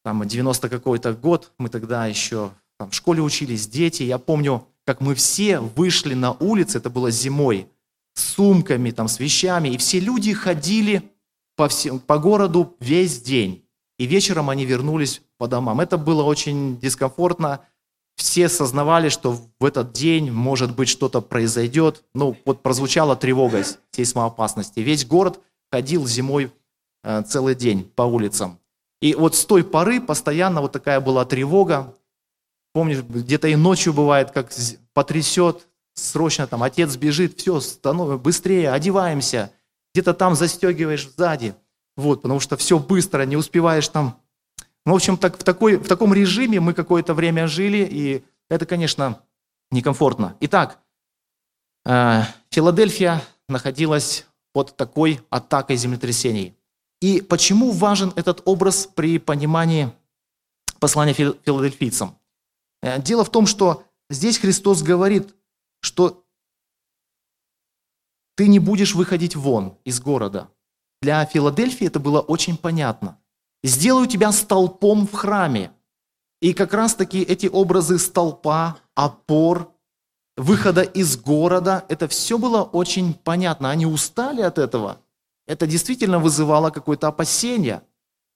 там 0.04 0.26
90 0.26 0.70
какой-то 0.70 1.14
год, 1.14 1.52
мы 1.58 1.70
тогда 1.70 2.06
еще 2.06 2.52
там, 2.80 2.92
в 2.92 2.94
школе 2.94 3.22
учились, 3.22 3.68
дети, 3.68 4.04
я 4.04 4.18
помню, 4.18 4.68
как 4.86 5.02
мы 5.02 5.16
все 5.16 5.60
вышли 5.60 6.14
на 6.14 6.32
улицы, 6.32 6.78
это 6.78 6.90
было 6.90 7.12
зимой, 7.12 7.68
с 8.14 8.36
сумками, 8.36 8.92
там, 8.92 9.08
с 9.08 9.20
вещами, 9.20 9.70
и 9.70 9.78
все 9.78 10.00
люди 10.00 10.34
ходили 10.34 11.12
по, 11.56 11.68
всем, 11.68 12.00
по 12.00 12.18
городу 12.18 12.76
весь 12.80 13.22
день. 13.22 13.66
И 14.00 14.06
вечером 14.06 14.50
они 14.50 14.66
вернулись 14.66 15.22
по 15.38 15.48
домам. 15.48 15.82
Это 15.82 15.98
было 15.98 16.24
очень 16.24 16.80
дискомфортно. 16.80 17.62
Все 18.16 18.48
сознавали, 18.50 19.10
что 19.10 19.38
в 19.60 19.66
этот 19.66 19.92
день, 19.92 20.32
может 20.32 20.76
быть, 20.76 20.90
что-то 20.90 21.22
произойдет. 21.22 22.04
Ну, 22.14 22.38
вот 22.46 22.64
прозвучала 22.64 23.16
тревога 23.16 23.64
сейсмоопасности. 23.92 24.80
Весь 24.80 25.06
город 25.06 25.40
ходил 25.72 26.08
зимой 26.08 26.52
целый 27.28 27.56
день 27.56 27.92
по 27.96 28.04
улицам. 28.04 28.60
И 29.02 29.14
вот 29.14 29.36
с 29.36 29.46
той 29.46 29.64
поры 29.64 30.02
постоянно 30.02 30.62
вот 30.62 30.72
такая 30.72 31.00
была 31.00 31.26
тревога. 31.26 31.94
Помнишь, 32.74 33.02
где-то 33.02 33.48
и 33.48 33.56
ночью 33.56 33.94
бывает, 33.94 34.32
как 34.32 34.52
потрясет, 34.94 35.68
срочно 35.94 36.48
там 36.48 36.64
отец 36.64 36.96
бежит, 36.96 37.40
все, 37.40 37.60
станов, 37.60 38.22
быстрее, 38.22 38.72
одеваемся. 38.72 39.52
Где-то 39.94 40.14
там 40.14 40.36
застегиваешь 40.36 41.10
сзади. 41.10 41.56
Вот, 41.96 42.22
потому 42.22 42.40
что 42.40 42.58
все 42.58 42.78
быстро, 42.78 43.24
не 43.24 43.38
успеваешь 43.38 43.88
там. 43.88 44.20
Ну, 44.86 44.94
в 44.94 44.96
общем, 44.96 45.18
так, 45.18 45.38
в, 45.38 45.44
такой, 45.44 45.78
в 45.78 45.88
таком 45.88 46.14
режиме 46.14 46.60
мы 46.60 46.74
какое-то 46.74 47.14
время 47.14 47.48
жили, 47.48 47.88
и 47.90 48.24
это, 48.50 48.66
конечно, 48.66 49.22
некомфортно. 49.72 50.36
Итак, 50.42 50.80
э, 51.86 52.22
Филадельфия 52.52 53.22
находилась 53.50 54.26
под 54.54 54.78
такой 54.78 55.20
атакой 55.30 55.76
землетрясений. 55.76 56.57
И 57.00 57.22
почему 57.22 57.72
важен 57.72 58.12
этот 58.16 58.42
образ 58.46 58.88
при 58.88 59.20
понимании 59.20 59.92
послания 60.80 61.14
филадельфийцам? 61.14 62.18
Э, 62.82 63.02
дело 63.02 63.24
в 63.24 63.30
том, 63.30 63.46
что 63.46 63.84
здесь 64.10 64.40
Христос 64.40 64.82
говорит, 64.82 65.36
что 65.82 66.24
ты 68.36 68.48
не 68.48 68.60
будешь 68.60 68.96
выходить 68.96 69.36
вон 69.36 69.78
из 69.84 70.00
города. 70.00 70.50
Для 71.02 71.24
Филадельфии 71.26 71.86
это 71.86 72.00
было 72.00 72.20
очень 72.20 72.58
понятно. 72.58 73.20
Сделаю 73.64 74.08
тебя 74.08 74.32
столпом 74.32 75.08
в 75.08 75.14
храме. 75.14 75.72
И 76.42 76.54
как 76.54 76.74
раз-таки 76.74 77.22
эти 77.22 77.48
образы 77.48 78.00
столпа, 78.00 78.78
опор, 78.96 79.72
выхода 80.36 80.82
из 80.82 81.18
города, 81.18 81.86
это 81.90 82.08
все 82.08 82.38
было 82.38 82.64
очень 82.64 83.14
понятно. 83.14 83.70
Они 83.70 83.86
устали 83.86 84.42
от 84.42 84.58
этого– 84.58 85.00
это 85.48 85.66
действительно 85.66 86.20
вызывало 86.20 86.70
какое-то 86.70 87.08
опасение. 87.08 87.82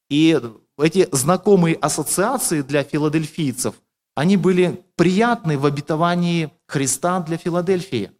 И 0.09 0.39
эти 0.77 1.07
знакомые 1.11 1.75
ассоциации 1.75 2.61
для 2.61 2.83
филадельфийцев, 2.83 3.75
они 4.15 4.37
были 4.37 4.83
приятны 4.95 5.57
в 5.57 5.65
обетовании 5.65 6.51
Христа 6.67 7.19
для 7.21 7.37
Филадельфии. 7.37 8.11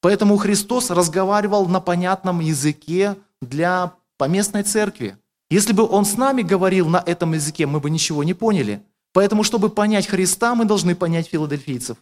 Поэтому 0.00 0.36
Христос 0.36 0.90
разговаривал 0.90 1.66
на 1.66 1.80
понятном 1.80 2.40
языке 2.40 3.16
для 3.40 3.94
поместной 4.16 4.62
церкви. 4.62 5.18
Если 5.50 5.72
бы 5.72 5.88
Он 5.88 6.04
с 6.04 6.16
нами 6.16 6.42
говорил 6.42 6.88
на 6.88 7.02
этом 7.04 7.32
языке, 7.32 7.66
мы 7.66 7.80
бы 7.80 7.90
ничего 7.90 8.24
не 8.24 8.34
поняли. 8.34 8.82
Поэтому, 9.12 9.44
чтобы 9.44 9.70
понять 9.70 10.06
Христа, 10.06 10.54
мы 10.54 10.64
должны 10.64 10.94
понять 10.94 11.28
филадельфийцев. 11.28 11.96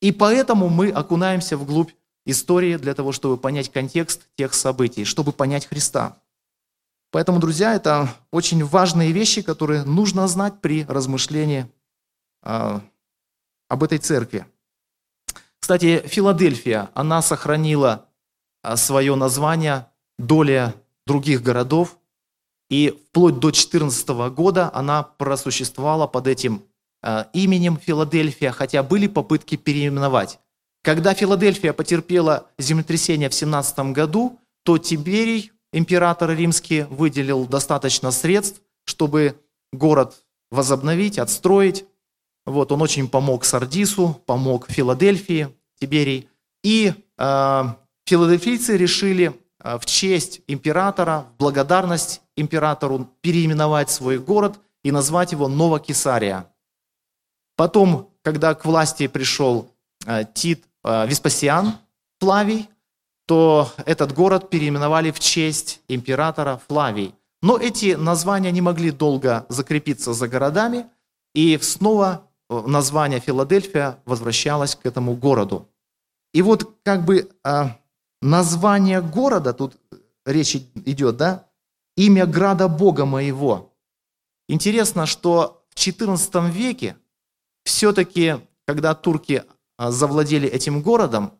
И 0.00 0.12
поэтому 0.12 0.68
мы 0.68 0.90
окунаемся 0.90 1.56
вглубь 1.56 1.90
истории 2.26 2.76
для 2.76 2.94
того, 2.94 3.12
чтобы 3.12 3.38
понять 3.38 3.72
контекст 3.72 4.28
тех 4.36 4.52
событий, 4.52 5.04
чтобы 5.04 5.32
понять 5.32 5.66
Христа. 5.66 6.18
Поэтому, 7.10 7.38
друзья, 7.38 7.74
это 7.74 8.14
очень 8.30 8.62
важные 8.64 9.12
вещи, 9.12 9.40
которые 9.40 9.84
нужно 9.84 10.28
знать 10.28 10.60
при 10.60 10.84
размышлении 10.84 11.66
э, 12.42 12.80
об 13.68 13.82
этой 13.82 13.98
церкви. 13.98 14.44
Кстати, 15.58 16.02
Филадельфия, 16.06 16.90
она 16.94 17.22
сохранила 17.22 18.06
а, 18.62 18.76
свое 18.76 19.14
название 19.14 19.86
доля 20.18 20.74
других 21.06 21.42
городов, 21.42 21.98
и 22.68 23.02
вплоть 23.08 23.38
до 23.38 23.50
14 23.50 24.08
года 24.34 24.70
она 24.74 25.04
просуществовала 25.04 26.06
под 26.06 26.26
этим 26.26 26.64
э, 27.02 27.24
именем 27.32 27.76
Филадельфия, 27.78 28.50
хотя 28.50 28.82
были 28.82 29.06
попытки 29.06 29.56
переименовать. 29.56 30.40
Когда 30.86 31.14
Филадельфия 31.14 31.72
потерпела 31.72 32.46
землетрясение 32.58 33.28
в 33.28 33.34
17 33.34 33.76
году, 33.90 34.38
то 34.62 34.78
Тиберий, 34.78 35.50
император 35.72 36.30
римский, 36.30 36.82
выделил 36.82 37.44
достаточно 37.44 38.12
средств, 38.12 38.62
чтобы 38.84 39.34
город 39.72 40.14
возобновить, 40.52 41.18
отстроить. 41.18 41.86
Вот, 42.44 42.70
он 42.70 42.82
очень 42.82 43.08
помог 43.08 43.44
Сардису, 43.44 44.22
помог 44.26 44.70
Филадельфии, 44.70 45.48
Тиберий. 45.80 46.28
И 46.62 46.94
э, 47.18 47.62
филадельфийцы 48.04 48.76
решили 48.76 49.34
э, 49.64 49.78
в 49.80 49.86
честь 49.86 50.42
императора, 50.46 51.26
в 51.34 51.38
благодарность 51.38 52.22
императору 52.36 53.10
переименовать 53.22 53.90
свой 53.90 54.20
город 54.20 54.60
и 54.84 54.92
назвать 54.92 55.32
его 55.32 55.48
Новокесария. 55.48 56.48
Потом, 57.56 58.12
когда 58.22 58.54
к 58.54 58.64
власти 58.64 59.08
пришел 59.08 59.74
э, 60.06 60.22
Тит 60.32 60.62
Веспасиан 61.06 61.78
Флавий, 62.20 62.68
то 63.26 63.72
этот 63.84 64.12
город 64.12 64.50
переименовали 64.50 65.10
в 65.10 65.18
честь 65.18 65.80
императора 65.88 66.60
Флавий. 66.68 67.14
Но 67.42 67.58
эти 67.58 67.94
названия 67.94 68.52
не 68.52 68.60
могли 68.60 68.90
долго 68.90 69.46
закрепиться 69.48 70.12
за 70.14 70.28
городами, 70.28 70.86
и 71.34 71.58
снова 71.58 72.28
э, 72.48 72.62
название 72.66 73.20
Филадельфия 73.20 73.98
возвращалось 74.06 74.74
к 74.74 74.86
этому 74.86 75.14
городу. 75.14 75.68
И 76.32 76.42
вот 76.42 76.76
как 76.82 77.04
бы 77.04 77.30
а, 77.44 77.78
название 78.22 79.02
города, 79.02 79.52
тут 79.52 79.76
речь 80.24 80.56
идет, 80.56 81.16
да, 81.16 81.46
имя 81.96 82.26
града 82.26 82.68
Бога 82.68 83.04
моего. 83.04 83.72
Интересно, 84.48 85.06
что 85.06 85.64
в 85.70 85.76
XIV 85.76 86.50
веке 86.50 86.96
все-таки, 87.64 88.36
когда 88.66 88.94
турки 88.94 89.44
завладели 89.78 90.48
этим 90.48 90.82
городом, 90.82 91.32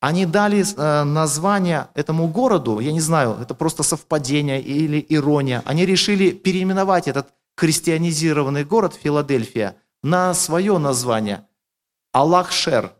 они 0.00 0.26
дали 0.26 0.62
э, 0.62 1.04
название 1.04 1.88
этому 1.94 2.28
городу, 2.28 2.80
я 2.80 2.92
не 2.92 3.00
знаю, 3.00 3.38
это 3.40 3.54
просто 3.54 3.82
совпадение 3.82 4.60
или 4.60 5.04
ирония, 5.08 5.62
они 5.64 5.86
решили 5.86 6.30
переименовать 6.30 7.08
этот 7.08 7.28
христианизированный 7.56 8.64
город 8.64 8.94
Филадельфия 8.94 9.76
на 10.02 10.34
свое 10.34 10.78
название– 10.78 11.46
Аллахшер. 12.16 12.94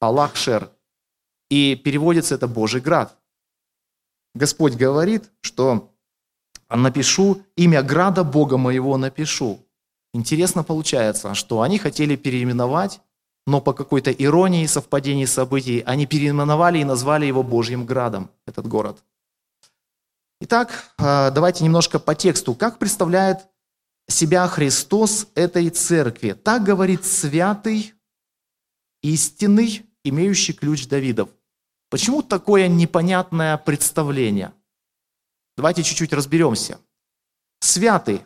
Аллахшер. 0.00 0.70
И 1.50 1.76
переводится 1.76 2.34
это 2.34 2.48
«Божий 2.48 2.80
град». 2.80 3.18
Господь 4.34 4.76
говорит, 4.76 5.30
что 5.42 5.92
напишу 6.70 7.42
имя 7.56 7.82
града 7.82 8.24
Бога 8.24 8.56
моего 8.56 8.96
напишу. 8.96 9.66
Интересно 10.14 10.64
получается, 10.64 11.34
что 11.34 11.60
они 11.60 11.78
хотели 11.78 12.16
переименовать 12.16 13.00
но 13.46 13.60
по 13.60 13.72
какой-то 13.72 14.10
иронии 14.10 14.66
совпадении 14.66 15.24
событий 15.24 15.82
они 15.86 16.06
переименовали 16.06 16.78
и 16.78 16.84
назвали 16.84 17.26
его 17.26 17.42
Божьим 17.42 17.86
градом, 17.86 18.30
этот 18.44 18.66
город. 18.66 19.02
Итак, 20.40 20.92
а, 20.98 21.30
давайте 21.30 21.64
немножко 21.64 21.98
по 21.98 22.14
тексту. 22.14 22.54
Как 22.54 22.78
представляет 22.78 23.46
себя 24.08 24.46
Христос 24.48 25.28
этой 25.34 25.70
церкви? 25.70 26.32
Так 26.32 26.64
говорит 26.64 27.04
святый, 27.04 27.94
истинный, 29.02 29.86
имеющий 30.04 30.52
ключ 30.52 30.86
Давидов. 30.88 31.30
Почему 31.88 32.22
такое 32.22 32.68
непонятное 32.68 33.56
представление? 33.56 34.52
Давайте 35.56 35.82
чуть-чуть 35.82 36.12
разберемся. 36.12 36.78
Святый 37.60 38.22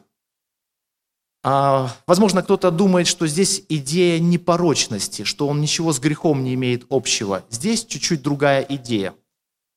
возможно, 1.42 2.42
кто-то 2.42 2.70
думает, 2.70 3.06
что 3.06 3.26
здесь 3.26 3.64
идея 3.68 4.18
непорочности, 4.18 5.24
что 5.24 5.48
он 5.48 5.60
ничего 5.60 5.92
с 5.92 5.98
грехом 5.98 6.44
не 6.44 6.54
имеет 6.54 6.84
общего. 6.90 7.44
Здесь 7.50 7.84
чуть-чуть 7.84 8.22
другая 8.22 8.64
идея. 8.68 9.14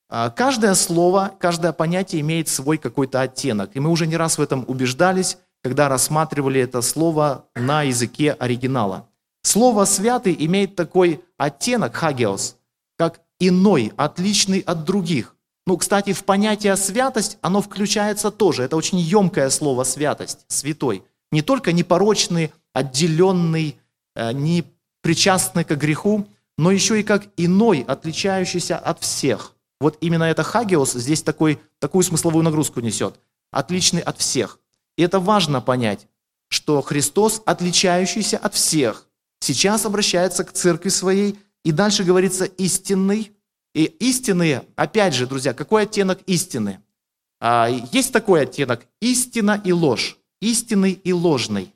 А, 0.09 0.29
каждое 0.29 0.75
слово, 0.75 1.31
каждое 1.39 1.71
понятие 1.71 2.21
имеет 2.21 2.47
свой 2.47 2.77
какой-то 2.77 3.21
оттенок. 3.21 3.71
И 3.73 3.79
мы 3.79 3.89
уже 3.89 4.05
не 4.05 4.17
раз 4.17 4.37
в 4.37 4.41
этом 4.41 4.65
убеждались, 4.67 5.37
когда 5.63 5.89
рассматривали 5.89 6.61
это 6.61 6.81
слово 6.81 7.45
на 7.55 7.83
языке 7.83 8.33
оригинала. 8.33 9.07
Слово 9.41 9.85
«святый» 9.85 10.35
имеет 10.37 10.75
такой 10.75 11.23
оттенок, 11.37 11.95
хагиос, 11.95 12.57
как 12.97 13.21
иной, 13.39 13.91
отличный 13.97 14.59
от 14.59 14.83
других. 14.83 15.35
Ну, 15.65 15.77
кстати, 15.77 16.13
в 16.13 16.23
понятие 16.25 16.75
«святость» 16.75 17.37
оно 17.41 17.61
включается 17.61 18.31
тоже. 18.31 18.63
Это 18.63 18.75
очень 18.75 18.99
емкое 18.99 19.49
слово 19.49 19.83
«святость», 19.83 20.45
«святой». 20.47 21.03
Не 21.33 21.41
только 21.41 21.71
непорочный, 21.71 22.53
отделенный, 22.73 23.79
э, 24.15 24.33
не 24.33 24.65
причастный 25.01 25.63
к 25.63 25.75
греху, 25.75 26.27
но 26.59 26.69
еще 26.69 26.99
и 26.99 27.03
как 27.03 27.23
иной, 27.37 27.83
отличающийся 27.87 28.77
от 28.77 28.99
всех. 29.01 29.55
Вот 29.79 29.97
именно 30.01 30.25
это 30.25 30.43
хагиос 30.43 30.93
здесь 30.93 31.23
такой, 31.23 31.59
такую 31.79 32.03
смысловую 32.03 32.43
нагрузку 32.43 32.81
несет. 32.81 33.15
Отличный 33.49 34.01
от 34.01 34.19
всех. 34.19 34.59
И 34.95 35.01
это 35.01 35.19
важно 35.19 35.59
понять, 35.59 36.05
что 36.49 36.83
Христос, 36.83 37.41
отличающийся 37.47 38.37
от 38.37 38.53
всех, 38.53 39.07
сейчас 39.39 39.87
обращается 39.87 40.43
к 40.43 40.53
церкви 40.53 40.89
своей, 40.89 41.39
и 41.65 41.71
дальше 41.71 42.03
говорится 42.03 42.45
истинный. 42.45 43.31
И 43.73 43.85
истинные, 43.85 44.65
опять 44.75 45.15
же, 45.15 45.25
друзья, 45.25 45.55
какой 45.55 45.81
оттенок 45.81 46.21
истины? 46.27 46.79
А, 47.41 47.69
есть 47.91 48.13
такой 48.13 48.43
оттенок– 48.43 48.85
истина 49.01 49.59
и 49.65 49.71
ложь 49.71 50.19
истинный 50.43 50.91
и 50.91 51.13
ложный. 51.13 51.73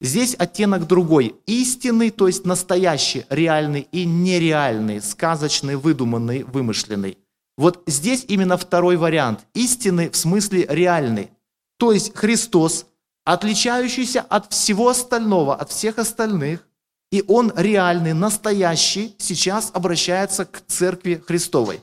Здесь 0.00 0.34
оттенок 0.38 0.86
другой. 0.86 1.34
Истинный, 1.46 2.10
то 2.10 2.26
есть 2.26 2.44
настоящий, 2.44 3.24
реальный 3.30 3.88
и 3.90 4.04
нереальный, 4.04 5.00
сказочный, 5.00 5.76
выдуманный, 5.76 6.42
вымышленный. 6.42 7.16
Вот 7.56 7.82
здесь 7.86 8.26
именно 8.28 8.58
второй 8.58 8.96
вариант. 8.96 9.46
Истинный 9.54 10.10
в 10.10 10.16
смысле 10.16 10.66
реальный. 10.68 11.30
То 11.78 11.92
есть 11.92 12.14
Христос, 12.14 12.86
отличающийся 13.24 14.20
от 14.20 14.52
всего 14.52 14.90
остального, 14.90 15.54
от 15.54 15.70
всех 15.70 15.98
остальных, 15.98 16.66
и 17.10 17.24
Он 17.28 17.52
реальный, 17.56 18.12
настоящий, 18.12 19.14
сейчас 19.18 19.70
обращается 19.72 20.44
к 20.44 20.60
церкви 20.66 21.22
Христовой. 21.26 21.80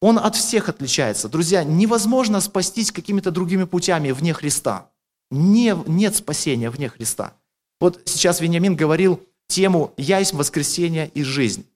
Он 0.00 0.18
от 0.18 0.36
всех 0.36 0.68
отличается. 0.68 1.28
Друзья, 1.28 1.64
невозможно 1.64 2.40
спастись 2.40 2.92
какими-то 2.92 3.30
другими 3.30 3.64
путями 3.64 4.12
вне 4.12 4.32
Христа. 4.32 4.90
Не, 5.30 5.76
нет 5.86 6.14
спасения 6.14 6.70
вне 6.70 6.88
Христа. 6.88 7.34
Вот 7.80 8.00
сейчас 8.04 8.40
Вениамин 8.40 8.76
говорил 8.76 9.20
тему 9.48 9.92
«Я 9.96 10.18
есть 10.18 10.34
воскресение 10.34 11.08
и 11.08 11.22
жизнь». 11.22 11.66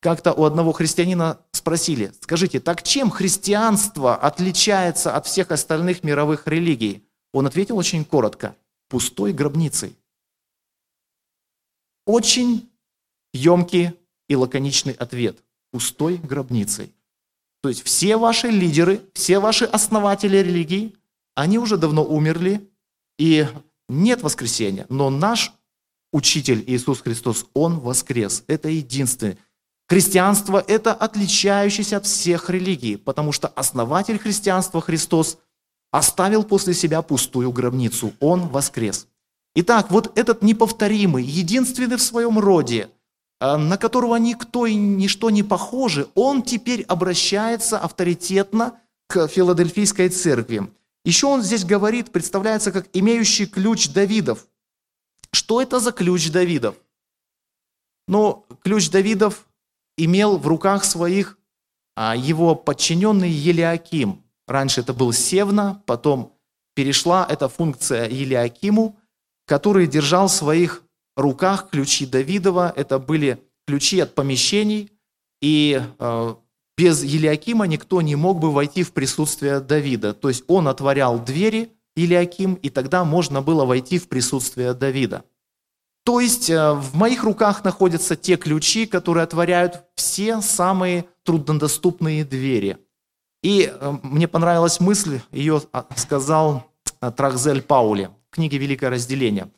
Как-то 0.00 0.32
у 0.32 0.44
одного 0.44 0.72
христианина 0.72 1.40
спросили, 1.52 2.12
скажите, 2.20 2.60
так 2.60 2.82
чем 2.82 3.10
христианство 3.10 4.14
отличается 4.14 5.14
от 5.16 5.26
всех 5.26 5.50
остальных 5.50 6.04
мировых 6.04 6.46
религий? 6.46 7.04
Он 7.32 7.46
ответил 7.46 7.76
очень 7.76 8.04
коротко– 8.04 8.54
пустой 8.88 9.32
гробницей. 9.32 9.96
Очень 12.06 12.70
емкий 13.32 13.92
и 14.28 14.36
лаконичный 14.36 14.92
ответ– 14.92 15.42
пустой 15.72 16.18
гробницей. 16.18 16.94
То 17.66 17.70
есть 17.70 17.82
все 17.82 18.16
ваши 18.16 18.46
лидеры, 18.46 19.00
все 19.12 19.40
ваши 19.40 19.64
основатели 19.64 20.36
религий, 20.36 20.94
они 21.34 21.58
уже 21.58 21.76
давно 21.76 22.04
умерли, 22.04 22.70
и 23.18 23.44
нет 23.88 24.22
воскресения. 24.22 24.86
Но 24.88 25.10
наш 25.10 25.52
учитель 26.12 26.62
Иисус 26.64 27.00
Христос, 27.00 27.46
Он 27.54 27.80
воскрес. 27.80 28.44
Это 28.46 28.68
единственный. 28.68 29.36
Христианство– 29.88 30.62
это 30.68 30.94
отличающийся 30.94 31.96
от 31.96 32.06
всех 32.06 32.50
религий, 32.50 32.94
потому 32.94 33.32
что 33.32 33.48
основатель 33.48 34.20
христианства 34.20 34.80
Христос 34.80 35.36
оставил 35.90 36.44
после 36.44 36.72
себя 36.72 37.02
пустую 37.02 37.50
гробницу. 37.50 38.12
Он 38.20 38.46
воскрес. 38.46 39.08
Итак, 39.56 39.90
вот 39.90 40.16
этот 40.16 40.40
неповторимый, 40.40 41.24
единственный 41.24 41.96
в 41.96 42.02
своем 42.02 42.38
роде, 42.38 42.90
на 43.40 43.76
которого 43.76 44.16
никто 44.16 44.66
и 44.66 44.74
ничто 44.74 45.30
не 45.30 45.42
похоже, 45.42 46.08
он 46.14 46.42
теперь 46.42 46.82
обращается 46.82 47.78
авторитетно 47.78 48.80
к 49.08 49.28
филадельфийской 49.28 50.08
церкви. 50.08 50.70
Еще 51.04 51.26
он 51.26 51.42
здесь 51.42 51.64
говорит, 51.64 52.10
представляется 52.10 52.72
как 52.72 52.88
имеющий 52.92 53.46
ключ 53.46 53.88
Давидов. 53.90 54.46
Что 55.32 55.60
это 55.60 55.80
за 55.80 55.92
ключ 55.92 56.30
Давидов? 56.30 56.76
Ну, 58.08 58.44
ключ 58.62 58.90
Давидов 58.90 59.46
имел 59.96 60.38
в 60.38 60.46
руках 60.46 60.84
своих 60.84 61.38
а, 61.94 62.16
его 62.16 62.54
подчиненный 62.54 63.30
Елиаким. 63.30 64.24
Раньше 64.46 64.80
это 64.80 64.94
был 64.94 65.12
Севна, 65.12 65.82
потом 65.86 66.32
перешла 66.74 67.26
эта 67.28 67.48
функция 67.48 68.08
Елиакиму, 68.08 68.98
который 69.46 69.86
держал 69.86 70.28
своих 70.28 70.82
руках 71.16 71.70
ключи 71.70 72.06
Давидова. 72.06 72.72
Это 72.76 72.98
были 72.98 73.42
ключи 73.66 74.00
от 74.00 74.14
помещений, 74.14 74.92
и 75.40 75.82
э, 75.98 76.34
без 76.76 77.02
Елиакима 77.02 77.66
никто 77.66 78.02
не 78.02 78.16
мог 78.16 78.38
бы 78.38 78.52
войти 78.52 78.82
в 78.82 78.92
присутствие 78.92 79.60
Давида. 79.60 80.14
То 80.14 80.28
есть 80.28 80.44
он 80.46 80.68
отворял 80.68 81.18
двери, 81.18 81.72
Елиаким, 81.96 82.54
и 82.54 82.68
тогда 82.68 83.04
можно 83.04 83.40
было 83.40 83.64
войти 83.64 83.98
в 83.98 84.08
присутствие 84.08 84.74
Давида. 84.74 85.24
То 86.04 86.20
есть 86.20 86.50
э, 86.50 86.72
в 86.72 86.94
моих 86.94 87.24
руках 87.24 87.64
находятся 87.64 88.14
те 88.14 88.36
ключи, 88.36 88.86
которые 88.86 89.24
отворяют 89.24 89.82
все 89.96 90.40
самые 90.40 91.06
труднодоступные 91.24 92.24
двери. 92.24 92.78
И 93.42 93.72
э, 93.72 93.98
мне 94.02 94.28
понравилась 94.28 94.78
мысль, 94.78 95.20
ее 95.32 95.62
а, 95.72 95.86
сказал 95.96 96.70
Трахзель 97.16 97.62
Паули 97.62 98.10
в 98.30 98.34
книге 98.34 98.58
«Великое 98.58 98.90
разделение» 98.90 99.50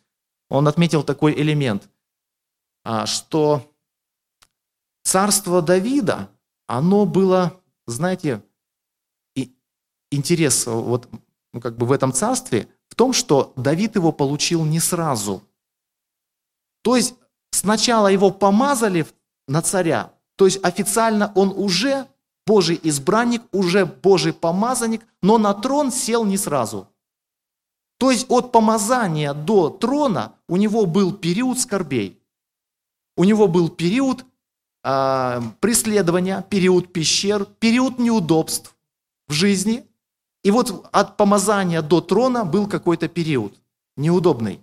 он 0.49 0.69
отметил 0.69 1.03
такой 1.03 1.35
элемент, 1.35 1.89
а, 2.85 3.07
что 3.07 3.75
царство 5.03 5.63
Давида, 5.63 6.31
оно 6.67 7.07
было, 7.07 7.61
знаете, 7.87 8.43
интерес 10.11 10.67
вот, 10.67 11.09
ну, 11.53 11.61
как 11.61 11.77
бы 11.77 11.87
в 11.87 11.93
этом 11.93 12.13
царстве 12.13 12.69
в 12.89 12.95
том, 12.95 13.13
что 13.13 13.53
Давид 13.57 13.97
его 13.97 14.13
получил 14.13 14.65
не 14.65 14.81
сразу. 14.81 15.43
То 16.83 16.97
есть 16.97 17.15
сначала 17.51 18.09
его 18.09 18.31
помазали 18.31 19.07
на 19.47 19.63
царя, 19.63 20.13
то 20.37 20.47
есть 20.47 20.63
официально 20.65 21.33
он 21.35 21.53
уже 21.55 22.07
Божий 22.47 22.81
избранник, 22.83 23.43
уже 23.53 23.85
Божий 23.85 24.33
помазанник, 24.33 25.03
но 25.21 25.37
на 25.37 25.53
трон 25.53 25.93
сел 25.93 26.25
не 26.25 26.39
сразу. 26.39 26.89
То 27.99 28.11
есть 28.11 28.27
от 28.29 28.53
помазания 28.53 29.35
до 29.35 29.71
трона 29.71 30.35
у 30.49 30.57
него 30.57 30.87
был 30.87 31.13
период 31.13 31.59
скорбей. 31.59 32.19
У 33.17 33.25
него 33.25 33.49
был 33.49 33.69
период 33.69 34.25
э, 34.85 35.41
преследования, 35.61 36.45
период 36.49 36.93
пещер, 36.93 37.45
период 37.45 37.99
неудобств 37.99 38.77
в 39.27 39.33
жизни. 39.33 39.85
И 40.45 40.53
вот 40.53 40.89
от 40.93 41.17
помазания 41.17 41.83
до 41.83 42.01
трона 42.01 42.45
был 42.45 42.69
какой-то 42.69 43.09
период 43.09 43.53
неудобный. 43.97 44.61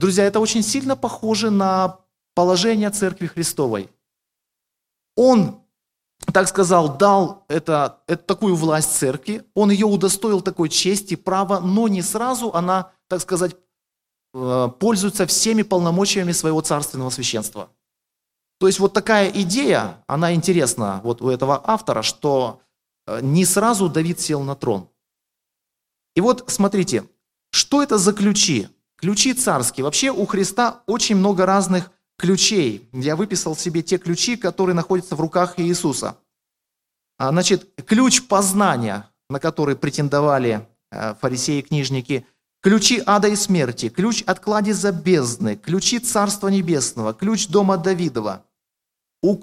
Друзья, 0.00 0.24
это 0.24 0.40
очень 0.40 0.62
сильно 0.62 0.96
похоже 0.96 1.50
на 1.50 1.98
положение 2.34 2.90
Церкви 2.90 3.26
Христовой. 3.26 3.90
Он, 5.16 5.60
так 6.32 6.48
сказал, 6.48 6.96
дал 6.96 7.44
это, 7.48 8.00
это, 8.06 8.22
такую 8.22 8.56
власть 8.56 8.96
церкви, 8.96 9.44
он 9.54 9.70
ее 9.70 9.86
удостоил 9.86 10.40
такой 10.40 10.68
чести, 10.68 11.16
права, 11.16 11.60
но 11.60 11.88
не 11.88 12.02
сразу 12.02 12.52
она, 12.54 12.92
так 13.08 13.20
сказать, 13.20 13.56
э, 14.32 14.68
пользуется 14.78 15.26
всеми 15.26 15.62
полномочиями 15.62 16.32
своего 16.32 16.60
царственного 16.60 17.10
священства. 17.10 17.68
То 18.58 18.66
есть 18.66 18.78
вот 18.78 18.92
такая 18.92 19.28
идея, 19.30 20.02
она 20.06 20.34
интересна 20.34 21.00
вот 21.04 21.20
у 21.20 21.28
этого 21.28 21.60
автора, 21.64 22.02
что 22.02 22.60
э, 23.06 23.20
не 23.20 23.44
сразу 23.44 23.88
Давид 23.88 24.20
сел 24.20 24.42
на 24.42 24.54
трон. 24.54 24.88
И 26.14 26.20
вот 26.20 26.44
смотрите, 26.46 27.04
что 27.50 27.82
это 27.82 27.98
за 27.98 28.12
ключи? 28.12 28.68
Ключи 28.96 29.34
царские. 29.34 29.84
Вообще 29.84 30.10
у 30.10 30.24
Христа 30.26 30.82
очень 30.86 31.16
много 31.16 31.44
разных 31.44 31.90
ключей. 32.16 32.88
Я 32.92 33.16
выписал 33.16 33.56
себе 33.56 33.82
те 33.82 33.98
ключи, 33.98 34.36
которые 34.36 34.74
находятся 34.74 35.16
в 35.16 35.20
руках 35.20 35.58
Иисуса. 35.58 36.16
А, 37.18 37.30
значит, 37.30 37.68
ключ 37.86 38.26
познания, 38.26 39.10
на 39.28 39.38
который 39.38 39.76
претендовали 39.76 40.66
э, 40.90 41.14
фарисеи 41.20 41.58
и 41.58 41.62
книжники, 41.62 42.26
ключи 42.60 43.02
ада 43.06 43.28
и 43.28 43.36
смерти, 43.36 43.88
ключ 43.88 44.22
от 44.26 44.40
кладеза 44.40 44.92
бездны, 44.92 45.56
ключи 45.56 45.98
Царства 45.98 46.48
Небесного, 46.48 47.14
ключ 47.14 47.48
дома 47.48 47.76
Давидова. 47.76 48.44
У 49.22 49.38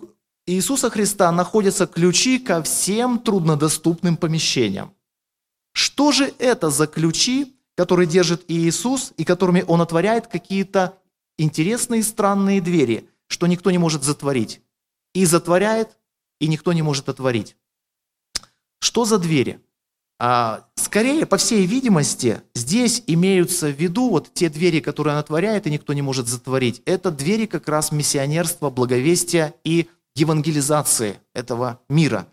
Иисуса 0.46 0.90
Христа 0.90 1.32
находятся 1.32 1.88
ключи 1.88 2.40
ко 2.40 2.62
всем 2.62 3.20
труднодоступным 3.20 4.18
помещениям. 4.18 4.94
Что 5.74 6.12
же 6.12 6.34
это 6.40 6.70
за 6.70 6.88
ключи, 6.88 7.56
которые 7.76 8.08
держит 8.08 8.44
Иисус 8.50 9.14
и 9.18 9.24
которыми 9.24 9.64
Он 9.68 9.82
отворяет 9.82 10.28
какие-то 10.28 10.98
интересные 11.42 12.04
странные 12.04 12.62
двери, 12.62 13.10
что 13.28 13.48
никто 13.48 13.72
не 13.72 13.78
может 13.78 14.04
затворить. 14.04 14.62
И 15.14 15.26
затворяет, 15.26 15.98
и 16.40 16.48
никто 16.48 16.74
не 16.74 16.82
может 16.82 17.10
отворить. 17.10 17.56
Что 18.80 19.06
за 19.06 19.18
двери? 19.18 19.60
А, 20.20 20.68
скорее, 20.76 21.26
по 21.26 21.38
всей 21.38 21.66
видимости, 21.66 22.42
здесь 22.54 23.04
имеются 23.08 23.68
в 23.68 23.80
виду 23.80 24.10
вот 24.10 24.32
те 24.34 24.50
двери, 24.50 24.80
которые 24.80 25.16
он 25.16 25.20
отворяет, 25.20 25.66
и 25.66 25.72
никто 25.72 25.94
не 25.94 26.02
может 26.02 26.28
затворить. 26.28 26.82
Это 26.86 27.10
двери 27.10 27.48
как 27.48 27.68
раз 27.68 27.92
миссионерства, 27.92 28.70
благовестия 28.70 29.56
и 29.64 29.90
евангелизации 30.16 31.20
этого 31.34 31.80
мира. 31.90 32.28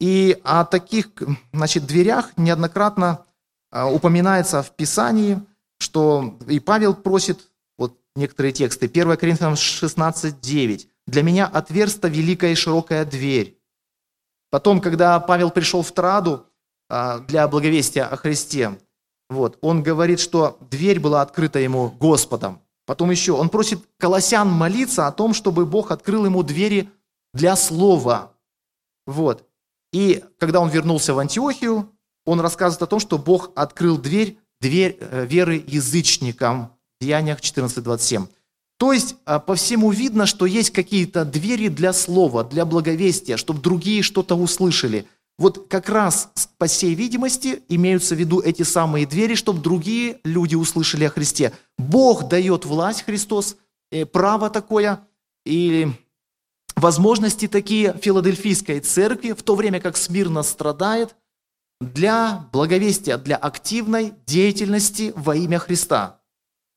И 0.00 0.40
о 0.42 0.64
таких 0.64 1.10
значит, 1.52 1.86
дверях 1.86 2.32
неоднократно 2.36 3.24
а, 3.70 3.88
упоминается 3.88 4.62
в 4.62 4.74
Писании, 4.74 5.40
что 5.78 6.38
и 6.48 6.58
Павел 6.58 6.94
просит 6.94 7.49
некоторые 8.16 8.52
тексты. 8.52 8.86
1 8.86 9.16
Коринфянам 9.16 9.56
16, 9.56 10.40
9. 10.40 10.88
«Для 11.06 11.22
меня 11.22 11.46
отверста 11.46 12.08
великая 12.08 12.52
и 12.52 12.56
широкая 12.56 13.04
дверь». 13.04 13.58
Потом, 14.50 14.80
когда 14.80 15.18
Павел 15.20 15.50
пришел 15.50 15.82
в 15.82 15.92
Траду 15.92 16.46
а, 16.88 17.20
для 17.20 17.46
благовестия 17.46 18.06
о 18.06 18.16
Христе, 18.16 18.78
вот, 19.28 19.58
он 19.60 19.82
говорит, 19.82 20.18
что 20.18 20.58
дверь 20.70 20.98
была 20.98 21.22
открыта 21.22 21.60
ему 21.60 21.90
Господом. 21.90 22.60
Потом 22.84 23.10
еще 23.12 23.32
он 23.32 23.48
просит 23.48 23.80
колосян 23.98 24.48
молиться 24.48 25.06
о 25.06 25.12
том, 25.12 25.32
чтобы 25.32 25.64
Бог 25.66 25.92
открыл 25.92 26.24
ему 26.24 26.42
двери 26.42 26.90
для 27.32 27.54
слова. 27.54 28.32
Вот. 29.06 29.46
И 29.92 30.24
когда 30.38 30.60
он 30.60 30.68
вернулся 30.68 31.14
в 31.14 31.20
Антиохию, 31.20 31.92
он 32.24 32.40
рассказывает 32.40 32.82
о 32.82 32.86
том, 32.86 32.98
что 32.98 33.18
Бог 33.18 33.52
открыл 33.54 33.96
дверь, 33.96 34.38
дверь 34.60 34.96
э, 35.00 35.24
веры 35.26 35.62
язычникам. 35.64 36.76
Деяниях 37.00 37.40
14.27. 37.40 38.28
То 38.78 38.92
есть 38.92 39.16
а, 39.26 39.38
по 39.38 39.54
всему 39.54 39.90
видно, 39.90 40.26
что 40.26 40.46
есть 40.46 40.70
какие-то 40.70 41.24
двери 41.24 41.68
для 41.68 41.92
слова, 41.92 42.44
для 42.44 42.64
благовестия, 42.64 43.36
чтобы 43.36 43.60
другие 43.60 44.02
что-то 44.02 44.36
услышали. 44.36 45.06
Вот 45.38 45.68
как 45.68 45.88
раз 45.88 46.30
по 46.58 46.66
всей 46.66 46.94
видимости 46.94 47.62
имеются 47.68 48.14
в 48.14 48.18
виду 48.18 48.40
эти 48.40 48.62
самые 48.62 49.06
двери, 49.06 49.34
чтобы 49.34 49.60
другие 49.60 50.20
люди 50.24 50.54
услышали 50.54 51.04
о 51.04 51.10
Христе. 51.10 51.52
Бог 51.78 52.28
дает 52.28 52.64
власть, 52.64 53.04
Христос, 53.04 53.56
э, 53.90 54.04
право 54.06 54.50
такое 54.50 55.00
и 55.46 55.88
возможности 56.76 57.48
такие 57.48 57.96
филадельфийской 58.00 58.80
церкви, 58.80 59.32
в 59.32 59.42
то 59.42 59.54
время 59.54 59.80
как 59.80 59.96
Смирно 59.96 60.42
страдает, 60.42 61.16
для 61.80 62.46
благовестия, 62.52 63.16
для 63.16 63.36
активной 63.36 64.12
деятельности 64.26 65.12
во 65.16 65.34
имя 65.34 65.58
Христа. 65.58 66.19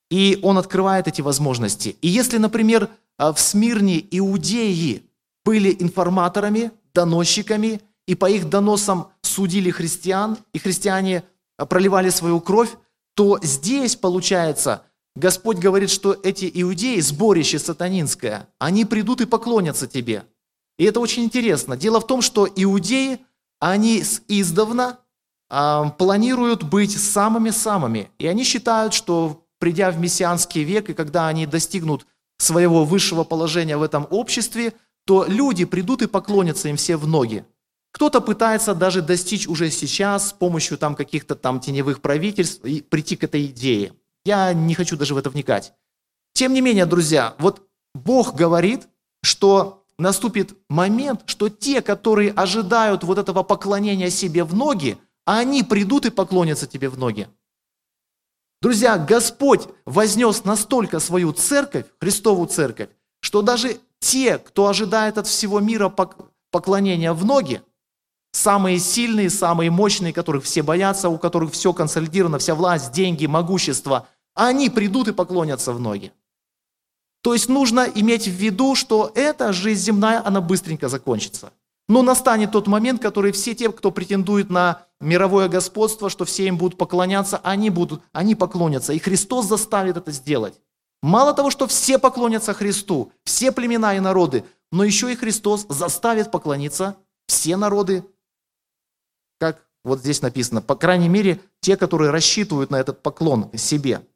И 0.10 0.40
он 0.44 0.58
открывает 0.58 1.08
эти 1.08 1.22
возможности. 1.22 1.96
И 2.02 2.08
если, 2.08 2.38
например, 2.38 2.90
а, 3.18 3.34
в 3.34 3.40
Смирне 3.40 4.06
иудеи 4.12 5.04
были 5.46 5.76
информаторами, 5.80 6.72
доносчиками, 6.94 7.82
и 8.08 8.16
по 8.16 8.30
их 8.30 8.50
доносам 8.50 9.10
судили 9.22 9.72
христиан, 9.72 10.38
и 10.54 10.60
христиане 10.60 11.24
а, 11.58 11.66
проливали 11.66 12.10
свою 12.10 12.40
кровь, 12.42 12.70
то 13.16 13.40
здесь, 13.42 13.96
получается, 13.96 14.84
Господь 15.16 15.58
говорит, 15.58 15.90
что 15.90 16.18
эти 16.24 16.50
иудеи, 16.54 17.00
сборище 17.00 17.60
сатанинское, 17.60 18.50
они 18.58 18.86
придут 18.86 19.22
и 19.22 19.26
поклонятся 19.26 19.88
тебе. 19.88 20.26
И 20.78 20.86
это 20.86 21.00
очень 21.00 21.24
интересно. 21.24 21.78
Дело 21.78 22.02
в 22.02 22.08
том, 22.08 22.22
что 22.22 22.48
иудеи, 22.48 23.20
они 23.60 24.02
с 24.02 24.24
издавна 24.28 25.00
э, 25.50 25.84
планируют 25.98 26.64
быть 26.64 26.98
самыми-самыми. 26.98 28.10
И 28.18 28.26
они 28.26 28.44
считают, 28.44 28.94
что 28.94 29.43
придя 29.64 29.92
в 29.92 29.98
мессианский 29.98 30.64
век, 30.64 30.90
и 30.90 30.94
когда 30.94 31.30
они 31.30 31.46
достигнут 31.46 32.06
своего 32.38 32.84
высшего 32.84 33.24
положения 33.24 33.78
в 33.78 33.82
этом 33.82 34.06
обществе, 34.10 34.74
то 35.06 35.24
люди 35.26 35.64
придут 35.64 36.02
и 36.02 36.08
поклонятся 36.08 36.68
им 36.68 36.76
все 36.76 36.98
в 36.98 37.08
ноги. 37.08 37.46
Кто-то 37.94 38.20
пытается 38.20 38.76
даже 38.76 39.02
достичь 39.02 39.48
уже 39.48 39.72
сейчас 39.72 40.32
с 40.32 40.34
помощью 40.34 40.78
там 40.78 40.96
каких-то 40.96 41.36
там 41.36 41.62
теневых 41.62 42.02
правительств 42.02 42.66
и 42.66 42.82
прийти 42.82 43.16
к 43.16 43.24
этой 43.24 43.46
идее. 43.46 43.94
Я 44.26 44.52
не 44.52 44.76
хочу 44.76 44.98
даже 44.98 45.14
в 45.14 45.18
это 45.18 45.30
вникать. 45.30 45.72
Тем 46.34 46.54
не 46.54 46.60
менее, 46.60 46.86
друзья, 46.86 47.34
вот 47.40 47.66
Бог 47.94 48.36
говорит, 48.36 48.90
что 49.22 49.86
наступит 49.98 50.58
момент, 50.68 51.22
что 51.26 51.48
те, 51.48 51.82
которые 51.82 52.34
ожидают 52.34 53.06
вот 53.06 53.18
этого 53.18 53.44
поклонения 53.44 54.10
себе 54.10 54.44
в 54.44 54.54
ноги, 54.54 54.98
они 55.24 55.64
придут 55.64 56.06
и 56.06 56.10
поклонятся 56.10 56.68
тебе 56.68 56.90
в 56.90 56.98
ноги. 56.98 57.30
Друзья, 58.64 58.98
Господь 58.98 59.68
вознес 59.84 60.46
настолько 60.46 61.02
свою 61.02 61.34
церковь, 61.34 61.86
Христову 62.00 62.46
церковь, 62.46 62.88
что 63.20 63.42
даже 63.42 63.78
те, 64.00 64.38
кто 64.38 64.70
ожидает 64.70 65.18
от 65.18 65.28
всего 65.28 65.60
мира 65.60 65.94
поклонения 66.50 67.12
в 67.12 67.26
ноги, 67.26 67.62
самые 68.32 68.80
сильные, 68.80 69.30
самые 69.30 69.70
мощные, 69.70 70.14
которых 70.14 70.46
все 70.46 70.64
боятся, 70.64 71.10
у 71.10 71.18
которых 71.18 71.52
все 71.52 71.74
консолидировано, 71.74 72.38
вся 72.38 72.56
власть, 72.56 72.94
деньги, 72.94 73.26
могущество, 73.26 74.08
они 74.34 74.70
придут 74.70 75.10
и 75.10 75.12
поклонятся 75.12 75.74
в 75.74 75.82
ноги. 75.82 76.14
То 77.22 77.34
есть 77.34 77.50
нужно 77.50 77.82
иметь 77.82 78.30
в 78.30 78.32
виду, 78.32 78.76
что 78.76 79.12
эта 79.14 79.52
жизнь 79.52 79.88
земная, 79.88 80.26
она 80.26 80.40
быстренько 80.40 80.88
закончится. 80.88 81.52
Но 81.90 82.02
настанет 82.02 82.52
тот 82.52 82.68
момент, 82.68 83.02
который 83.02 83.32
все 83.32 83.54
те, 83.54 83.72
кто 83.72 83.92
претендует 83.92 84.50
на 84.50 84.86
мировое 85.02 85.50
господство, 85.50 86.10
что 86.10 86.26
все 86.26 86.48
им 86.48 86.58
будут 86.58 86.78
поклоняться, 86.78 87.40
они, 87.44 87.70
будут, 87.70 88.02
они 88.14 88.36
поклонятся. 88.36 88.94
И 88.94 89.00
Христос 89.00 89.48
заставит 89.48 89.98
это 89.98 90.12
сделать. 90.12 90.60
Мало 91.02 91.34
того, 91.34 91.52
что 91.52 91.68
все 91.68 92.00
поклонятся 92.00 92.54
Христу, 92.54 93.12
все 93.26 93.52
племена 93.52 93.96
и 93.96 94.00
народы, 94.00 94.46
но 94.72 94.86
еще 94.86 95.12
и 95.12 95.16
Христос 95.18 95.66
заставит 95.68 96.32
поклониться 96.32 96.96
все 97.28 97.58
народы, 97.58 98.06
как 99.38 99.66
вот 99.84 100.00
здесь 100.00 100.22
написано, 100.22 100.62
по 100.62 100.76
крайней 100.76 101.10
мере, 101.10 101.42
те, 101.60 101.76
которые 101.76 102.12
рассчитывают 102.12 102.72
на 102.72 102.78
этот 102.78 103.04
поклон 103.04 103.52
себе. 103.58 104.08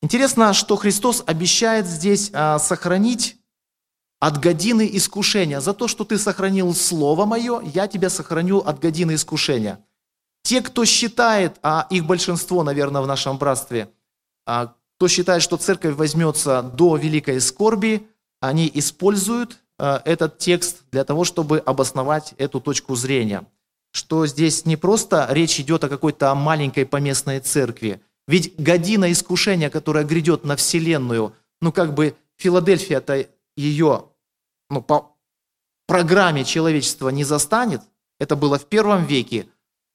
Интересно, 0.00 0.52
что 0.52 0.76
Христос 0.76 1.24
обещает 1.26 1.86
здесь 1.86 2.30
а, 2.32 2.60
сохранить 2.60 3.36
от 4.20 4.40
годины 4.40 4.88
искушения. 4.92 5.60
За 5.60 5.72
то, 5.72 5.88
что 5.88 6.04
ты 6.04 6.18
сохранил 6.18 6.74
Слово 6.74 7.26
Мое, 7.26 7.60
я 7.62 7.86
тебя 7.86 8.10
сохраню 8.10 8.58
от 8.58 8.80
годины 8.80 9.14
искушения. 9.14 9.78
Те, 10.42 10.60
кто 10.60 10.84
считает, 10.84 11.56
а 11.62 11.86
их 11.90 12.06
большинство, 12.06 12.62
наверное, 12.62 13.02
в 13.02 13.06
нашем 13.06 13.36
братстве, 13.36 13.90
а, 14.46 14.74
кто 14.96 15.08
считает, 15.08 15.42
что 15.42 15.56
церковь 15.56 15.96
возьмется 15.96 16.62
до 16.62 16.96
великой 16.96 17.40
скорби, 17.40 18.08
они 18.40 18.70
используют 18.72 19.58
э, 19.78 20.00
этот 20.04 20.38
текст 20.38 20.84
для 20.90 21.04
того, 21.04 21.24
чтобы 21.24 21.58
обосновать 21.58 22.34
эту 22.38 22.60
точку 22.60 22.94
зрения. 22.94 23.46
Что 23.92 24.26
здесь 24.26 24.64
не 24.64 24.76
просто 24.76 25.26
речь 25.30 25.58
идет 25.60 25.84
о 25.84 25.88
какой-то 25.88 26.34
маленькой 26.34 26.86
поместной 26.86 27.40
церкви. 27.40 28.00
Ведь 28.26 28.54
година 28.56 29.10
искушения, 29.12 29.70
которая 29.70 30.04
грядет 30.04 30.44
на 30.44 30.56
Вселенную, 30.56 31.34
ну 31.60 31.72
как 31.72 31.94
бы 31.94 32.14
Филадельфия-то 32.36 33.26
ее 33.56 34.06
ну, 34.70 34.82
по 34.82 35.16
программе 35.86 36.44
человечества 36.44 37.08
не 37.08 37.24
застанет. 37.24 37.82
Это 38.18 38.36
было 38.36 38.58
в 38.58 38.66
первом 38.66 39.04
веке. 39.04 39.46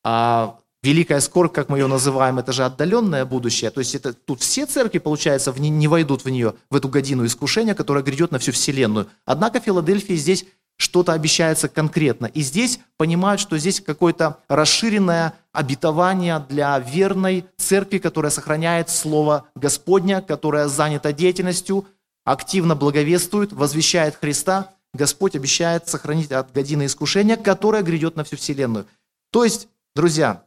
А 0.04 0.58
Великая 0.84 1.20
скорбь, 1.20 1.54
как 1.54 1.70
мы 1.70 1.78
ее 1.78 1.86
называем, 1.86 2.40
это 2.40 2.52
же 2.54 2.66
отдаленное 2.66 3.24
будущее. 3.24 3.70
То 3.70 3.82
есть 3.82 3.94
это, 3.94 4.14
тут 4.14 4.42
все 4.42 4.66
церкви, 4.66 4.98
получается, 4.98 5.52
в 5.52 5.62
не, 5.62 5.70
не 5.70 5.88
войдут 5.88 6.26
в 6.26 6.30
нее, 6.30 6.56
в 6.72 6.76
эту 6.76 6.90
годину 6.90 7.24
искушения, 7.24 7.76
которая 7.76 8.04
грядет 8.04 8.32
на 8.32 8.40
всю 8.40 8.52
вселенную. 8.52 9.08
Однако 9.26 9.60
Филадельфии 9.60 10.16
здесь 10.16 10.46
что-то 10.78 11.14
обещается 11.14 11.70
конкретно. 11.70 12.26
И 12.26 12.42
здесь 12.42 12.80
понимают, 12.98 13.40
что 13.40 13.60
здесь 13.60 13.80
какое-то 13.80 14.40
расширенное 14.48 15.36
обетование 15.54 16.44
для 16.50 16.80
верной 16.80 17.46
церкви, 17.58 18.00
которая 18.00 18.32
сохраняет 18.32 18.90
Слово 18.90 19.46
Господня, 19.54 20.22
которая 20.22 20.68
занята 20.68 21.12
деятельностью, 21.12 21.86
активно 22.32 22.76
благовествует, 22.76 23.52
возвещает 23.52 24.16
Христа. 24.16 24.74
Господь 24.94 25.36
обещает 25.36 25.88
сохранить 25.88 26.32
от 26.32 26.52
годины 26.52 26.86
искушения, 26.86 27.38
которая 27.38 27.82
грядет 27.82 28.16
на 28.16 28.24
всю 28.24 28.38
вселенную. 28.38 28.88
То 29.32 29.44
есть, 29.44 29.68
друзья, 29.96 30.44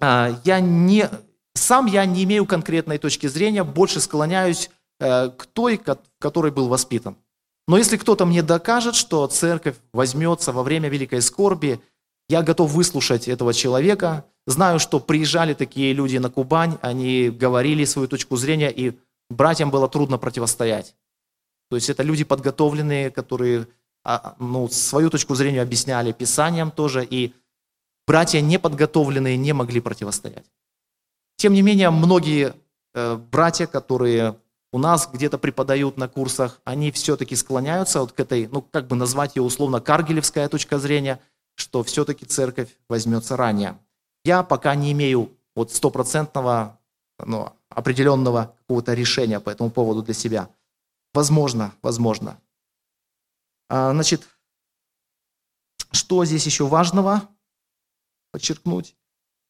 а, 0.00 0.40
я 0.44 0.60
не, 0.60 1.08
сам 1.54 1.86
я 1.86 2.04
не 2.06 2.24
имею 2.24 2.46
конкретной 2.46 2.98
точки 2.98 3.26
зрения, 3.26 3.64
больше 3.64 4.00
склоняюсь 4.00 4.70
э, 5.00 5.30
к 5.30 5.46
той, 5.46 5.80
которой 6.18 6.50
был 6.50 6.68
воспитан. 6.68 7.16
Но 7.68 7.76
если 7.76 7.96
кто-то 7.96 8.24
мне 8.24 8.42
докажет, 8.42 8.94
что 8.94 9.26
церковь 9.26 9.76
возьмется 9.92 10.52
во 10.52 10.62
время 10.62 10.88
великой 10.88 11.20
скорби, 11.22 11.80
я 12.28 12.42
готов 12.42 12.72
выслушать 12.72 13.28
этого 13.28 13.54
человека. 13.54 14.24
Знаю, 14.46 14.78
что 14.78 15.00
приезжали 15.00 15.54
такие 15.54 15.92
люди 15.92 16.16
на 16.18 16.30
Кубань, 16.30 16.78
они 16.80 17.28
говорили 17.28 17.84
свою 17.84 18.08
точку 18.08 18.36
зрения, 18.36 18.70
и 18.70 18.98
братьям 19.30 19.70
было 19.70 19.88
трудно 19.88 20.18
противостоять. 20.18 20.94
То 21.70 21.76
есть 21.76 21.90
это 21.90 22.02
люди 22.02 22.24
подготовленные, 22.24 23.10
которые 23.10 23.66
а, 24.04 24.34
ну, 24.38 24.68
свою 24.68 25.10
точку 25.10 25.34
зрения 25.34 25.62
объясняли 25.62 26.12
Писанием 26.12 26.70
тоже, 26.70 27.04
и 27.04 27.34
братья 28.06 28.40
неподготовленные 28.40 29.36
не 29.36 29.52
могли 29.52 29.80
противостоять. 29.80 30.46
Тем 31.36 31.52
не 31.52 31.62
менее, 31.62 31.90
многие 31.90 32.54
э, 32.94 33.16
братья, 33.16 33.66
которые 33.66 34.36
у 34.72 34.78
нас 34.78 35.08
где-то 35.12 35.38
преподают 35.38 35.96
на 35.96 36.08
курсах, 36.08 36.60
они 36.64 36.90
все-таки 36.90 37.36
склоняются 37.36 38.00
вот 38.00 38.12
к 38.12 38.20
этой, 38.20 38.46
ну, 38.48 38.62
как 38.62 38.86
бы 38.86 38.96
назвать 38.96 39.36
ее 39.36 39.42
условно 39.42 39.80
каргелевская 39.80 40.48
точка 40.48 40.78
зрения, 40.78 41.20
что 41.54 41.82
все-таки 41.82 42.24
церковь 42.24 42.68
возьмется 42.88 43.36
ранее. 43.36 43.78
Я 44.24 44.42
пока 44.42 44.74
не 44.74 44.92
имею 44.92 45.30
вот 45.54 45.72
стопроцентного, 45.72 46.78
ну, 47.24 47.52
определенного 47.68 48.54
какого-то 48.60 48.94
решения 48.94 49.40
по 49.40 49.50
этому 49.50 49.70
поводу 49.70 50.02
для 50.02 50.14
себя. 50.14 50.48
Возможно, 51.18 51.74
возможно. 51.82 52.40
А, 53.68 53.90
значит, 53.90 54.28
что 55.90 56.24
здесь 56.24 56.46
еще 56.46 56.68
важного? 56.68 57.28
подчеркнуть. 58.30 58.94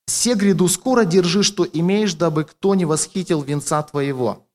«Се 0.06 0.34
гряду 0.34 0.66
скоро 0.68 1.04
держи, 1.04 1.42
что 1.42 1.66
имеешь, 1.66 2.14
дабы 2.14 2.44
кто 2.44 2.74
не 2.74 2.86
восхитил 2.86 3.42
венца 3.42 3.82
твоего». 3.82 4.48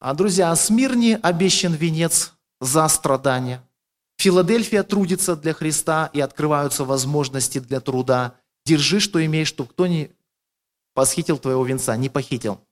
А, 0.00 0.12
друзья, 0.14 0.56
Смирне 0.56 1.18
обещан 1.18 1.72
венец 1.74 2.32
за 2.60 2.88
страдания. 2.88 3.62
Филадельфия 4.18 4.82
трудится 4.82 5.36
для 5.36 5.52
Христа 5.52 6.10
и 6.12 6.18
открываются 6.18 6.84
возможности 6.84 7.60
для 7.60 7.78
труда. 7.78 8.40
Держи, 8.64 8.98
что 8.98 9.24
имеешь, 9.24 9.46
чтобы 9.46 9.70
кто 9.70 9.86
не 9.86 10.10
восхитил 10.96 11.38
твоего 11.38 11.64
венца, 11.64 11.96
не 11.96 12.08
похитил. 12.08 12.63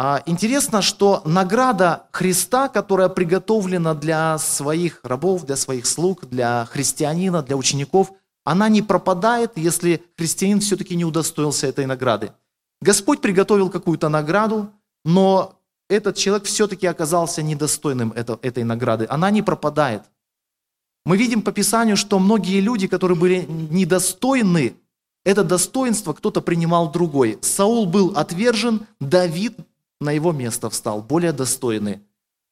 А 0.00 0.22
интересно, 0.26 0.80
что 0.80 1.22
награда 1.24 2.06
Христа, 2.12 2.68
которая 2.68 3.08
приготовлена 3.08 3.94
для 3.94 4.38
своих 4.38 5.00
рабов, 5.02 5.44
для 5.44 5.56
своих 5.56 5.86
слуг, 5.86 6.26
для 6.26 6.64
христианина, 6.66 7.42
для 7.42 7.56
учеников– 7.56 8.12
она 8.48 8.70
не 8.70 8.80
пропадает, 8.80 9.52
если 9.56 10.02
христианин 10.16 10.60
все-таки 10.60 10.96
не 10.96 11.04
удостоился 11.04 11.66
этой 11.66 11.84
награды. 11.84 12.32
Господь 12.80 13.20
приготовил 13.20 13.68
какую-то 13.68 14.08
награду, 14.08 14.72
но 15.04 15.60
этот 15.90 16.16
человек 16.16 16.46
все-таки 16.46 16.86
оказался 16.86 17.42
недостойным 17.42 18.12
этой 18.12 18.64
награды. 18.64 19.06
Она 19.10 19.30
не 19.30 19.42
пропадает. 19.42 20.04
Мы 21.04 21.18
видим 21.18 21.42
по 21.42 21.52
Писанию, 21.52 21.98
что 21.98 22.18
многие 22.18 22.60
люди, 22.60 22.86
которые 22.86 23.18
были 23.18 23.44
недостойны, 23.44 24.76
это 25.26 25.44
достоинство 25.44 26.14
кто-то 26.14 26.40
принимал 26.40 26.90
другой. 26.90 27.38
Саул 27.42 27.84
был 27.84 28.14
отвержен, 28.16 28.86
Давид 28.98 29.58
на 30.00 30.12
его 30.12 30.32
место 30.32 30.70
встал, 30.70 31.02
более 31.02 31.32
достойный. 31.32 32.02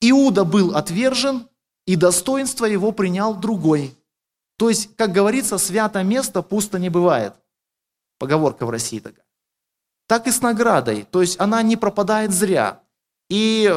Иуда 0.00 0.44
был 0.44 0.74
отвержен, 0.74 1.48
и 1.86 1.96
достоинство 1.96 2.64
его 2.66 2.92
принял 2.92 3.34
другой. 3.34 3.96
То 4.58 4.68
есть, 4.68 4.94
как 4.96 5.12
говорится, 5.12 5.58
свято 5.58 6.02
место 6.02 6.42
пусто 6.42 6.78
не 6.78 6.88
бывает. 6.88 7.34
Поговорка 8.18 8.66
в 8.66 8.70
России 8.70 8.98
такая. 8.98 9.24
Так 10.08 10.26
и 10.26 10.30
с 10.30 10.40
наградой. 10.40 11.04
То 11.04 11.20
есть 11.20 11.38
она 11.40 11.62
не 11.62 11.76
пропадает 11.76 12.32
зря. 12.32 12.80
И 13.28 13.72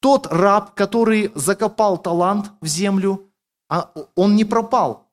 тот 0.00 0.26
раб, 0.26 0.74
который 0.74 1.30
закопал 1.34 1.98
талант 1.98 2.52
в 2.60 2.66
землю, 2.66 3.30
а 3.68 3.92
он 4.14 4.34
не 4.34 4.44
пропал. 4.44 5.08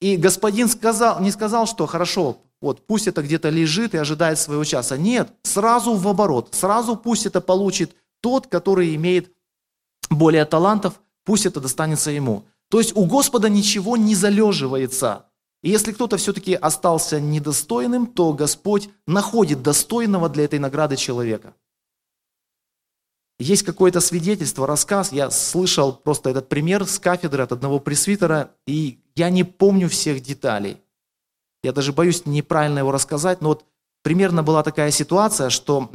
И 0.00 0.16
господин 0.16 0.68
сказал, 0.68 1.20
не 1.20 1.30
сказал, 1.30 1.66
что 1.66 1.86
хорошо, 1.86 2.38
вот 2.64 2.86
пусть 2.86 3.06
это 3.06 3.22
где-то 3.22 3.50
лежит 3.50 3.94
и 3.94 3.98
ожидает 3.98 4.38
своего 4.38 4.64
часа. 4.64 4.96
Нет, 4.96 5.32
сразу 5.42 5.94
в 5.94 6.08
оборот. 6.08 6.48
Сразу 6.52 6.96
пусть 6.96 7.26
это 7.26 7.40
получит 7.40 7.94
тот, 8.20 8.46
который 8.46 8.94
имеет 8.94 9.32
более 10.10 10.44
талантов, 10.46 11.00
пусть 11.24 11.46
это 11.46 11.60
достанется 11.60 12.10
ему. 12.10 12.46
То 12.70 12.78
есть 12.78 12.96
у 12.96 13.04
Господа 13.04 13.48
ничего 13.48 13.96
не 13.96 14.14
залеживается. 14.14 15.26
И 15.62 15.70
если 15.70 15.92
кто-то 15.92 16.16
все-таки 16.16 16.54
остался 16.54 17.20
недостойным, 17.20 18.06
то 18.06 18.32
Господь 18.32 18.88
находит 19.06 19.62
достойного 19.62 20.28
для 20.28 20.44
этой 20.44 20.58
награды 20.58 20.96
человека. 20.96 21.54
Есть 23.38 23.64
какое-то 23.64 24.00
свидетельство, 24.00 24.66
рассказ, 24.66 25.12
я 25.12 25.30
слышал 25.30 25.92
просто 25.92 26.30
этот 26.30 26.48
пример 26.48 26.86
с 26.86 26.98
кафедры 26.98 27.42
от 27.42 27.52
одного 27.52 27.80
пресвитера, 27.80 28.52
и 28.66 29.00
я 29.16 29.28
не 29.28 29.44
помню 29.44 29.88
всех 29.88 30.22
деталей. 30.22 30.83
Я 31.64 31.72
даже 31.72 31.92
боюсь 31.92 32.26
неправильно 32.26 32.80
его 32.80 32.92
рассказать, 32.92 33.40
но 33.40 33.48
вот 33.48 33.64
примерно 34.02 34.42
была 34.42 34.62
такая 34.62 34.90
ситуация, 34.90 35.48
что 35.48 35.90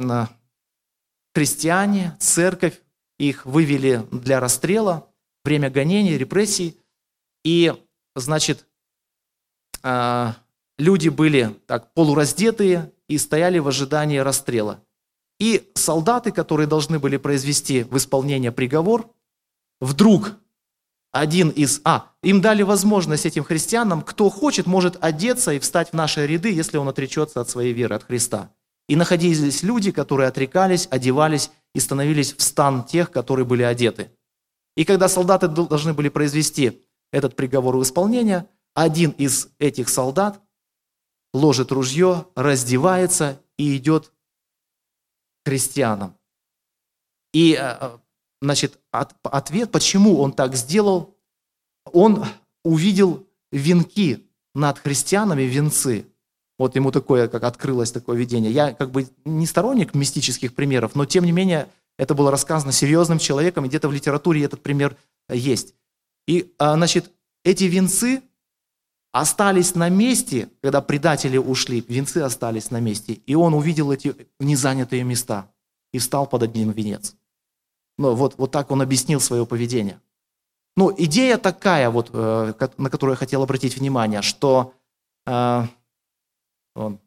христиане, 1.32 2.16
церковь, 2.18 2.82
их 3.18 3.46
вывели 3.46 4.04
для 4.10 4.40
расстрела– 4.40 5.06
время 5.44 5.70
гонений, 5.70 6.18
репрессий. 6.18 6.76
И, 7.44 7.72
значит, 8.14 8.66
а, 9.82 10.36
люди 10.78 11.08
были 11.08 11.56
так 11.66 11.94
полураздетые 11.94 12.92
и 13.08 13.18
стояли 13.18 13.58
в 13.58 13.68
ожидании 13.68 14.18
расстрела. 14.18 14.82
И 15.38 15.70
солдаты, 15.74 16.32
которые 16.32 16.66
должны 16.66 16.98
были 16.98 17.16
произвести 17.16 17.84
в 17.84 17.96
исполнение 17.96 18.52
приговор, 18.52 19.10
вдруг 19.80 20.32
один 21.12 21.48
из... 21.50 21.80
А, 21.84 22.12
им 22.22 22.40
дали 22.40 22.62
возможность 22.62 23.26
этим 23.26 23.44
христианам, 23.44 24.02
кто 24.02 24.28
хочет, 24.30 24.66
может 24.66 25.02
одеться 25.02 25.52
и 25.52 25.58
встать 25.58 25.90
в 25.90 25.92
наши 25.94 26.26
ряды, 26.26 26.52
если 26.52 26.76
он 26.76 26.88
отречется 26.88 27.40
от 27.40 27.48
своей 27.48 27.72
веры, 27.72 27.96
от 27.96 28.04
Христа. 28.04 28.52
И 28.88 28.96
находились 28.96 29.62
люди, 29.62 29.92
которые 29.92 30.28
отрекались, 30.28 30.88
одевались 30.90 31.50
и 31.74 31.80
становились 31.80 32.34
в 32.34 32.42
стан 32.42 32.84
тех, 32.84 33.10
которые 33.10 33.46
были 33.46 33.62
одеты. 33.62 34.10
И 34.76 34.84
когда 34.84 35.08
солдаты 35.08 35.48
должны 35.48 35.94
были 35.94 36.08
произвести 36.08 36.84
этот 37.12 37.36
приговор 37.36 37.76
в 37.76 37.82
исполнение, 37.82 38.48
один 38.74 39.10
из 39.10 39.48
этих 39.58 39.88
солдат 39.88 40.40
ложит 41.32 41.72
ружье, 41.72 42.26
раздевается 42.34 43.40
и 43.56 43.76
идет 43.76 44.12
к 45.42 45.48
христианам. 45.48 46.16
И, 47.32 47.56
э, 47.60 47.98
значит, 48.92 49.14
ответ, 49.22 49.70
почему 49.70 50.20
он 50.20 50.32
так 50.32 50.54
сделал, 50.56 51.16
он 51.92 52.24
увидел 52.64 53.26
венки 53.52 54.26
над 54.54 54.78
христианами, 54.78 55.42
венцы. 55.42 56.06
Вот 56.58 56.76
ему 56.76 56.90
такое, 56.92 57.28
как 57.28 57.44
открылось 57.44 57.92
такое 57.92 58.16
видение. 58.16 58.52
Я 58.52 58.72
как 58.72 58.90
бы 58.90 59.08
не 59.24 59.46
сторонник 59.46 59.94
мистических 59.94 60.54
примеров, 60.54 60.94
но 60.94 61.06
тем 61.06 61.24
не 61.24 61.32
менее 61.32 61.68
это 61.98 62.14
было 62.14 62.30
рассказано 62.30 62.72
серьезным 62.72 63.18
человеком, 63.18 63.64
и 63.64 63.68
где-то 63.68 63.88
в 63.88 63.92
литературе 63.92 64.44
этот 64.44 64.62
пример 64.62 64.96
есть. 65.28 65.74
И, 66.26 66.54
а, 66.58 66.74
значит, 66.74 67.10
эти 67.44 67.64
венцы 67.64 68.22
остались 69.12 69.74
на 69.74 69.88
месте, 69.88 70.48
когда 70.62 70.80
предатели 70.80 71.36
ушли, 71.36 71.84
венцы 71.86 72.18
остались 72.18 72.70
на 72.70 72.80
месте, 72.80 73.14
и 73.14 73.34
он 73.34 73.54
увидел 73.54 73.90
эти 73.90 74.14
незанятые 74.38 75.02
места 75.02 75.50
и 75.92 75.98
встал 75.98 76.26
под 76.26 76.42
одним 76.44 76.70
венец. 76.70 77.16
Ну, 78.00 78.14
вот, 78.14 78.38
вот 78.38 78.50
так 78.50 78.70
он 78.70 78.80
объяснил 78.80 79.20
свое 79.20 79.44
поведение. 79.44 80.00
Ну, 80.74 80.90
идея 80.96 81.36
такая, 81.36 81.90
вот, 81.90 82.08
э, 82.14 82.54
на 82.78 82.88
которую 82.88 83.12
я 83.12 83.18
хотел 83.18 83.42
обратить 83.42 83.76
внимание, 83.76 84.22
что 84.22 84.72
э, 85.26 85.64
вон, 86.74 86.98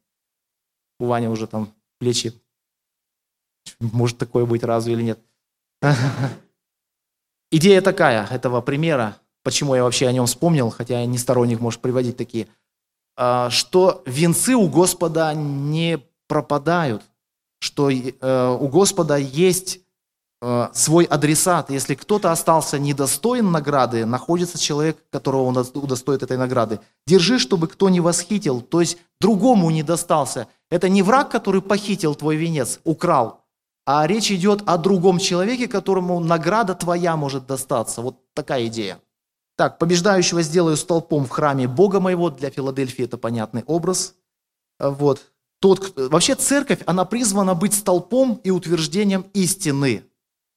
у 1.00 1.06
Вани 1.08 1.28
уже 1.28 1.48
там 1.48 1.74
плечи, 1.98 2.40
может 3.80 4.20
такое 4.20 4.46
быть 4.46 4.64
разве 4.64 4.94
или 4.94 5.02
нет. 5.02 5.20
Идея 7.52 7.82
такая 7.82 8.28
этого 8.28 8.62
примера, 8.62 9.18
почему 9.42 9.74
я 9.74 9.86
вообще 9.86 10.06
о 10.06 10.12
нем 10.12 10.28
вспомнил, 10.28 10.70
хотя 10.70 11.00
я 11.00 11.08
не 11.08 11.18
сторонник, 11.18 11.60
может, 11.60 11.82
приводить 11.82 12.18
такие, 12.18 12.48
э, 13.18 13.50
что 13.50 14.04
венцы 14.06 14.54
у 14.54 14.70
Господа 14.70 15.34
не 15.34 15.98
пропадают, 16.28 17.02
что 17.58 17.90
э, 17.90 18.58
у 18.62 18.68
Господа 18.68 19.18
есть 19.18 19.83
свой 20.74 21.06
адресат. 21.06 21.70
Если 21.70 21.96
кто-то 21.96 22.32
остался 22.32 22.80
недостоин 22.80 23.52
награды, 23.52 24.06
находится 24.06 24.58
человек, 24.58 24.98
которого 25.10 25.44
он 25.44 25.58
удостоит 25.58 26.24
этой 26.24 26.38
награды. 26.38 26.80
Держи, 27.08 27.40
чтобы 27.40 27.68
кто 27.68 27.90
не 27.90 28.02
восхитил, 28.02 28.62
то 28.62 28.82
есть 28.82 28.98
другому 29.22 29.70
не 29.72 29.84
достался. 29.84 30.48
Это 30.70 30.90
не 30.90 31.02
враг, 31.02 31.30
который 31.30 31.62
похитил 31.62 32.16
твой 32.16 32.36
венец, 32.36 32.80
украл, 32.84 33.44
а 33.86 34.08
речь 34.08 34.32
идет 34.32 34.64
о 34.66 34.78
другом 34.78 35.20
человеке, 35.20 35.68
которому 35.68 36.20
награда 36.20 36.74
твоя 36.74 37.16
может 37.16 37.46
достаться. 37.46 38.02
Вот 38.02 38.18
такая 38.34 38.68
идея. 38.68 39.00
Так, 39.56 39.78
побеждающего 39.78 40.42
сделаю 40.42 40.78
столпом 40.78 41.26
в 41.26 41.30
храме 41.30 41.68
Бога 41.68 42.00
моего. 42.00 42.30
Для 42.30 42.50
Филадельфии 42.50 43.06
это 43.06 43.18
понятный 43.18 43.64
образ. 43.68 44.16
Вот. 44.80 45.22
Тот, 45.60 45.94
вообще 45.96 46.36
церковь, 46.36 46.80
она 46.86 47.06
призвана 47.06 47.54
быть 47.54 47.74
столпом 47.74 48.42
и 48.44 48.50
утверждением 48.50 49.26
истины. 49.34 50.04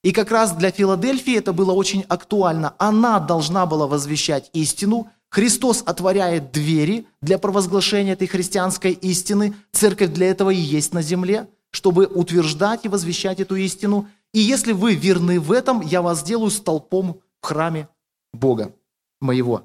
И 0.06 0.12
как 0.12 0.30
раз 0.30 0.52
для 0.52 0.70
Филадельфии 0.70 1.36
это 1.36 1.52
было 1.52 1.72
очень 1.72 2.04
актуально. 2.06 2.76
Она 2.78 3.18
должна 3.18 3.66
была 3.66 3.88
возвещать 3.88 4.50
истину. 4.52 5.10
Христос 5.30 5.82
отворяет 5.84 6.52
двери 6.52 7.08
для 7.22 7.38
провозглашения 7.38 8.12
этой 8.12 8.28
христианской 8.28 8.92
истины. 8.92 9.56
Церковь 9.72 10.12
для 10.12 10.28
этого 10.28 10.50
и 10.50 10.60
есть 10.60 10.94
на 10.94 11.02
земле, 11.02 11.48
чтобы 11.72 12.06
утверждать 12.06 12.84
и 12.84 12.88
возвещать 12.88 13.40
эту 13.40 13.56
истину. 13.56 14.06
И 14.32 14.38
если 14.38 14.70
вы 14.70 14.94
верны 14.94 15.40
в 15.40 15.50
этом, 15.50 15.80
я 15.80 16.02
вас 16.02 16.20
сделаю 16.20 16.52
столпом 16.52 17.20
в 17.40 17.46
храме 17.46 17.88
Бога 18.32 18.72
моего. 19.20 19.64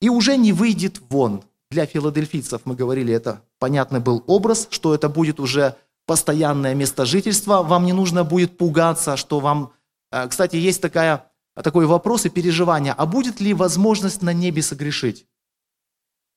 И 0.00 0.08
уже 0.08 0.36
не 0.36 0.52
выйдет 0.52 1.00
вон. 1.10 1.42
Для 1.72 1.84
филадельфийцев 1.84 2.60
мы 2.64 2.76
говорили, 2.76 3.12
это 3.12 3.42
понятный 3.58 3.98
был 3.98 4.22
образ, 4.28 4.68
что 4.70 4.94
это 4.94 5.08
будет 5.08 5.40
уже 5.40 5.74
постоянное 6.08 6.74
место 6.74 7.04
жительства, 7.04 7.62
вам 7.62 7.84
не 7.84 7.92
нужно 7.92 8.24
будет 8.24 8.56
пугаться, 8.56 9.18
что 9.18 9.40
вам... 9.40 9.72
Э, 10.10 10.26
кстати, 10.26 10.56
есть 10.56 10.80
такая, 10.80 11.30
такой 11.54 11.84
вопрос 11.84 12.24
и 12.24 12.30
переживание, 12.30 12.94
а 12.96 13.04
будет 13.04 13.40
ли 13.40 13.52
возможность 13.52 14.22
на 14.22 14.32
небе 14.32 14.62
согрешить? 14.62 15.26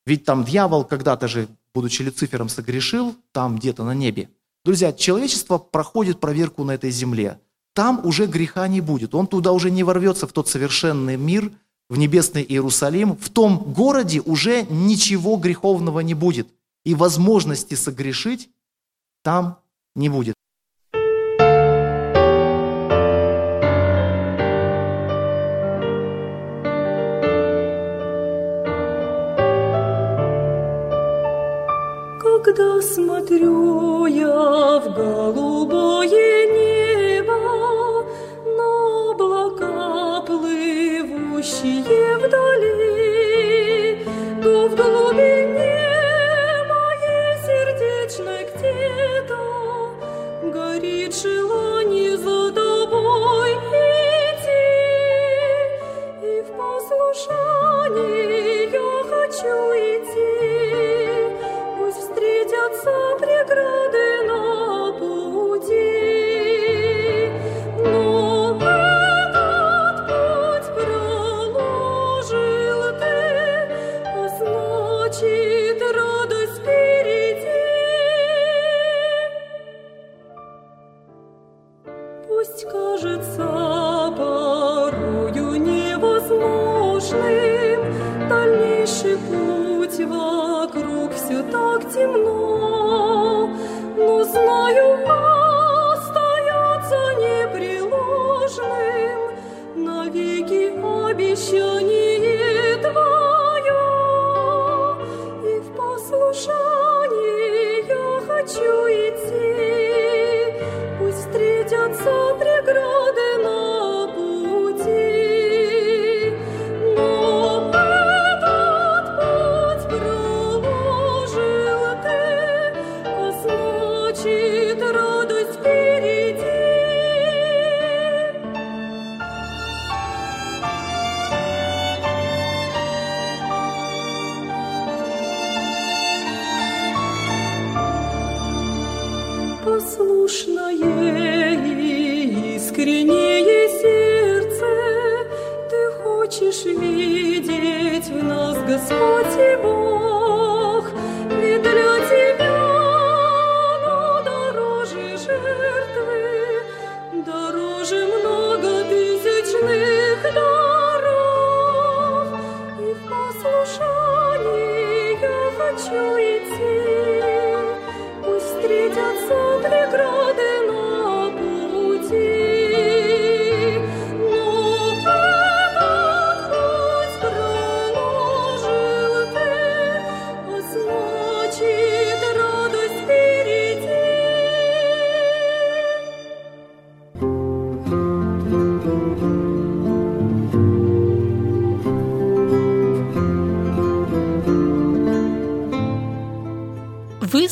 Ведь 0.06 0.26
там 0.26 0.44
дьявол 0.44 0.84
когда-то 0.84 1.30
же, 1.30 1.48
будучи 1.74 2.02
Люцифером, 2.02 2.50
согрешил, 2.50 3.16
там 3.32 3.56
где-то 3.56 3.86
на 3.86 3.96
небе. 3.96 4.30
Друзья, 4.66 4.92
человечество 4.92 5.58
проходит 5.58 6.20
проверку 6.20 6.66
на 6.66 6.72
этой 6.72 6.92
земле. 6.92 7.40
Там 7.74 8.06
уже 8.06 8.26
греха 8.26 8.68
не 8.68 8.82
будет. 8.82 9.16
Он 9.16 9.26
туда 9.26 9.54
уже 9.54 9.72
не 9.72 9.84
ворвется, 9.84 10.28
в 10.28 10.34
тот 10.34 10.50
совершенный 10.50 11.16
мир, 11.16 11.50
в 11.90 11.98
небесный 11.98 12.44
Иерусалим. 12.44 13.16
В 13.16 13.30
том 13.30 13.58
городе 13.72 14.20
уже 14.20 14.64
ничего 14.64 15.38
греховного 15.38 16.02
не 16.02 16.14
будет. 16.14 16.50
И 16.84 16.94
возможности 16.94 17.76
согрешить 17.76 18.50
там 19.24 19.61
не 19.96 20.10
будет. 20.10 20.36
Когда 32.44 32.82
смотрю 32.82 34.06
я 34.08 34.80
в 34.80 34.94
голубое 34.96 36.01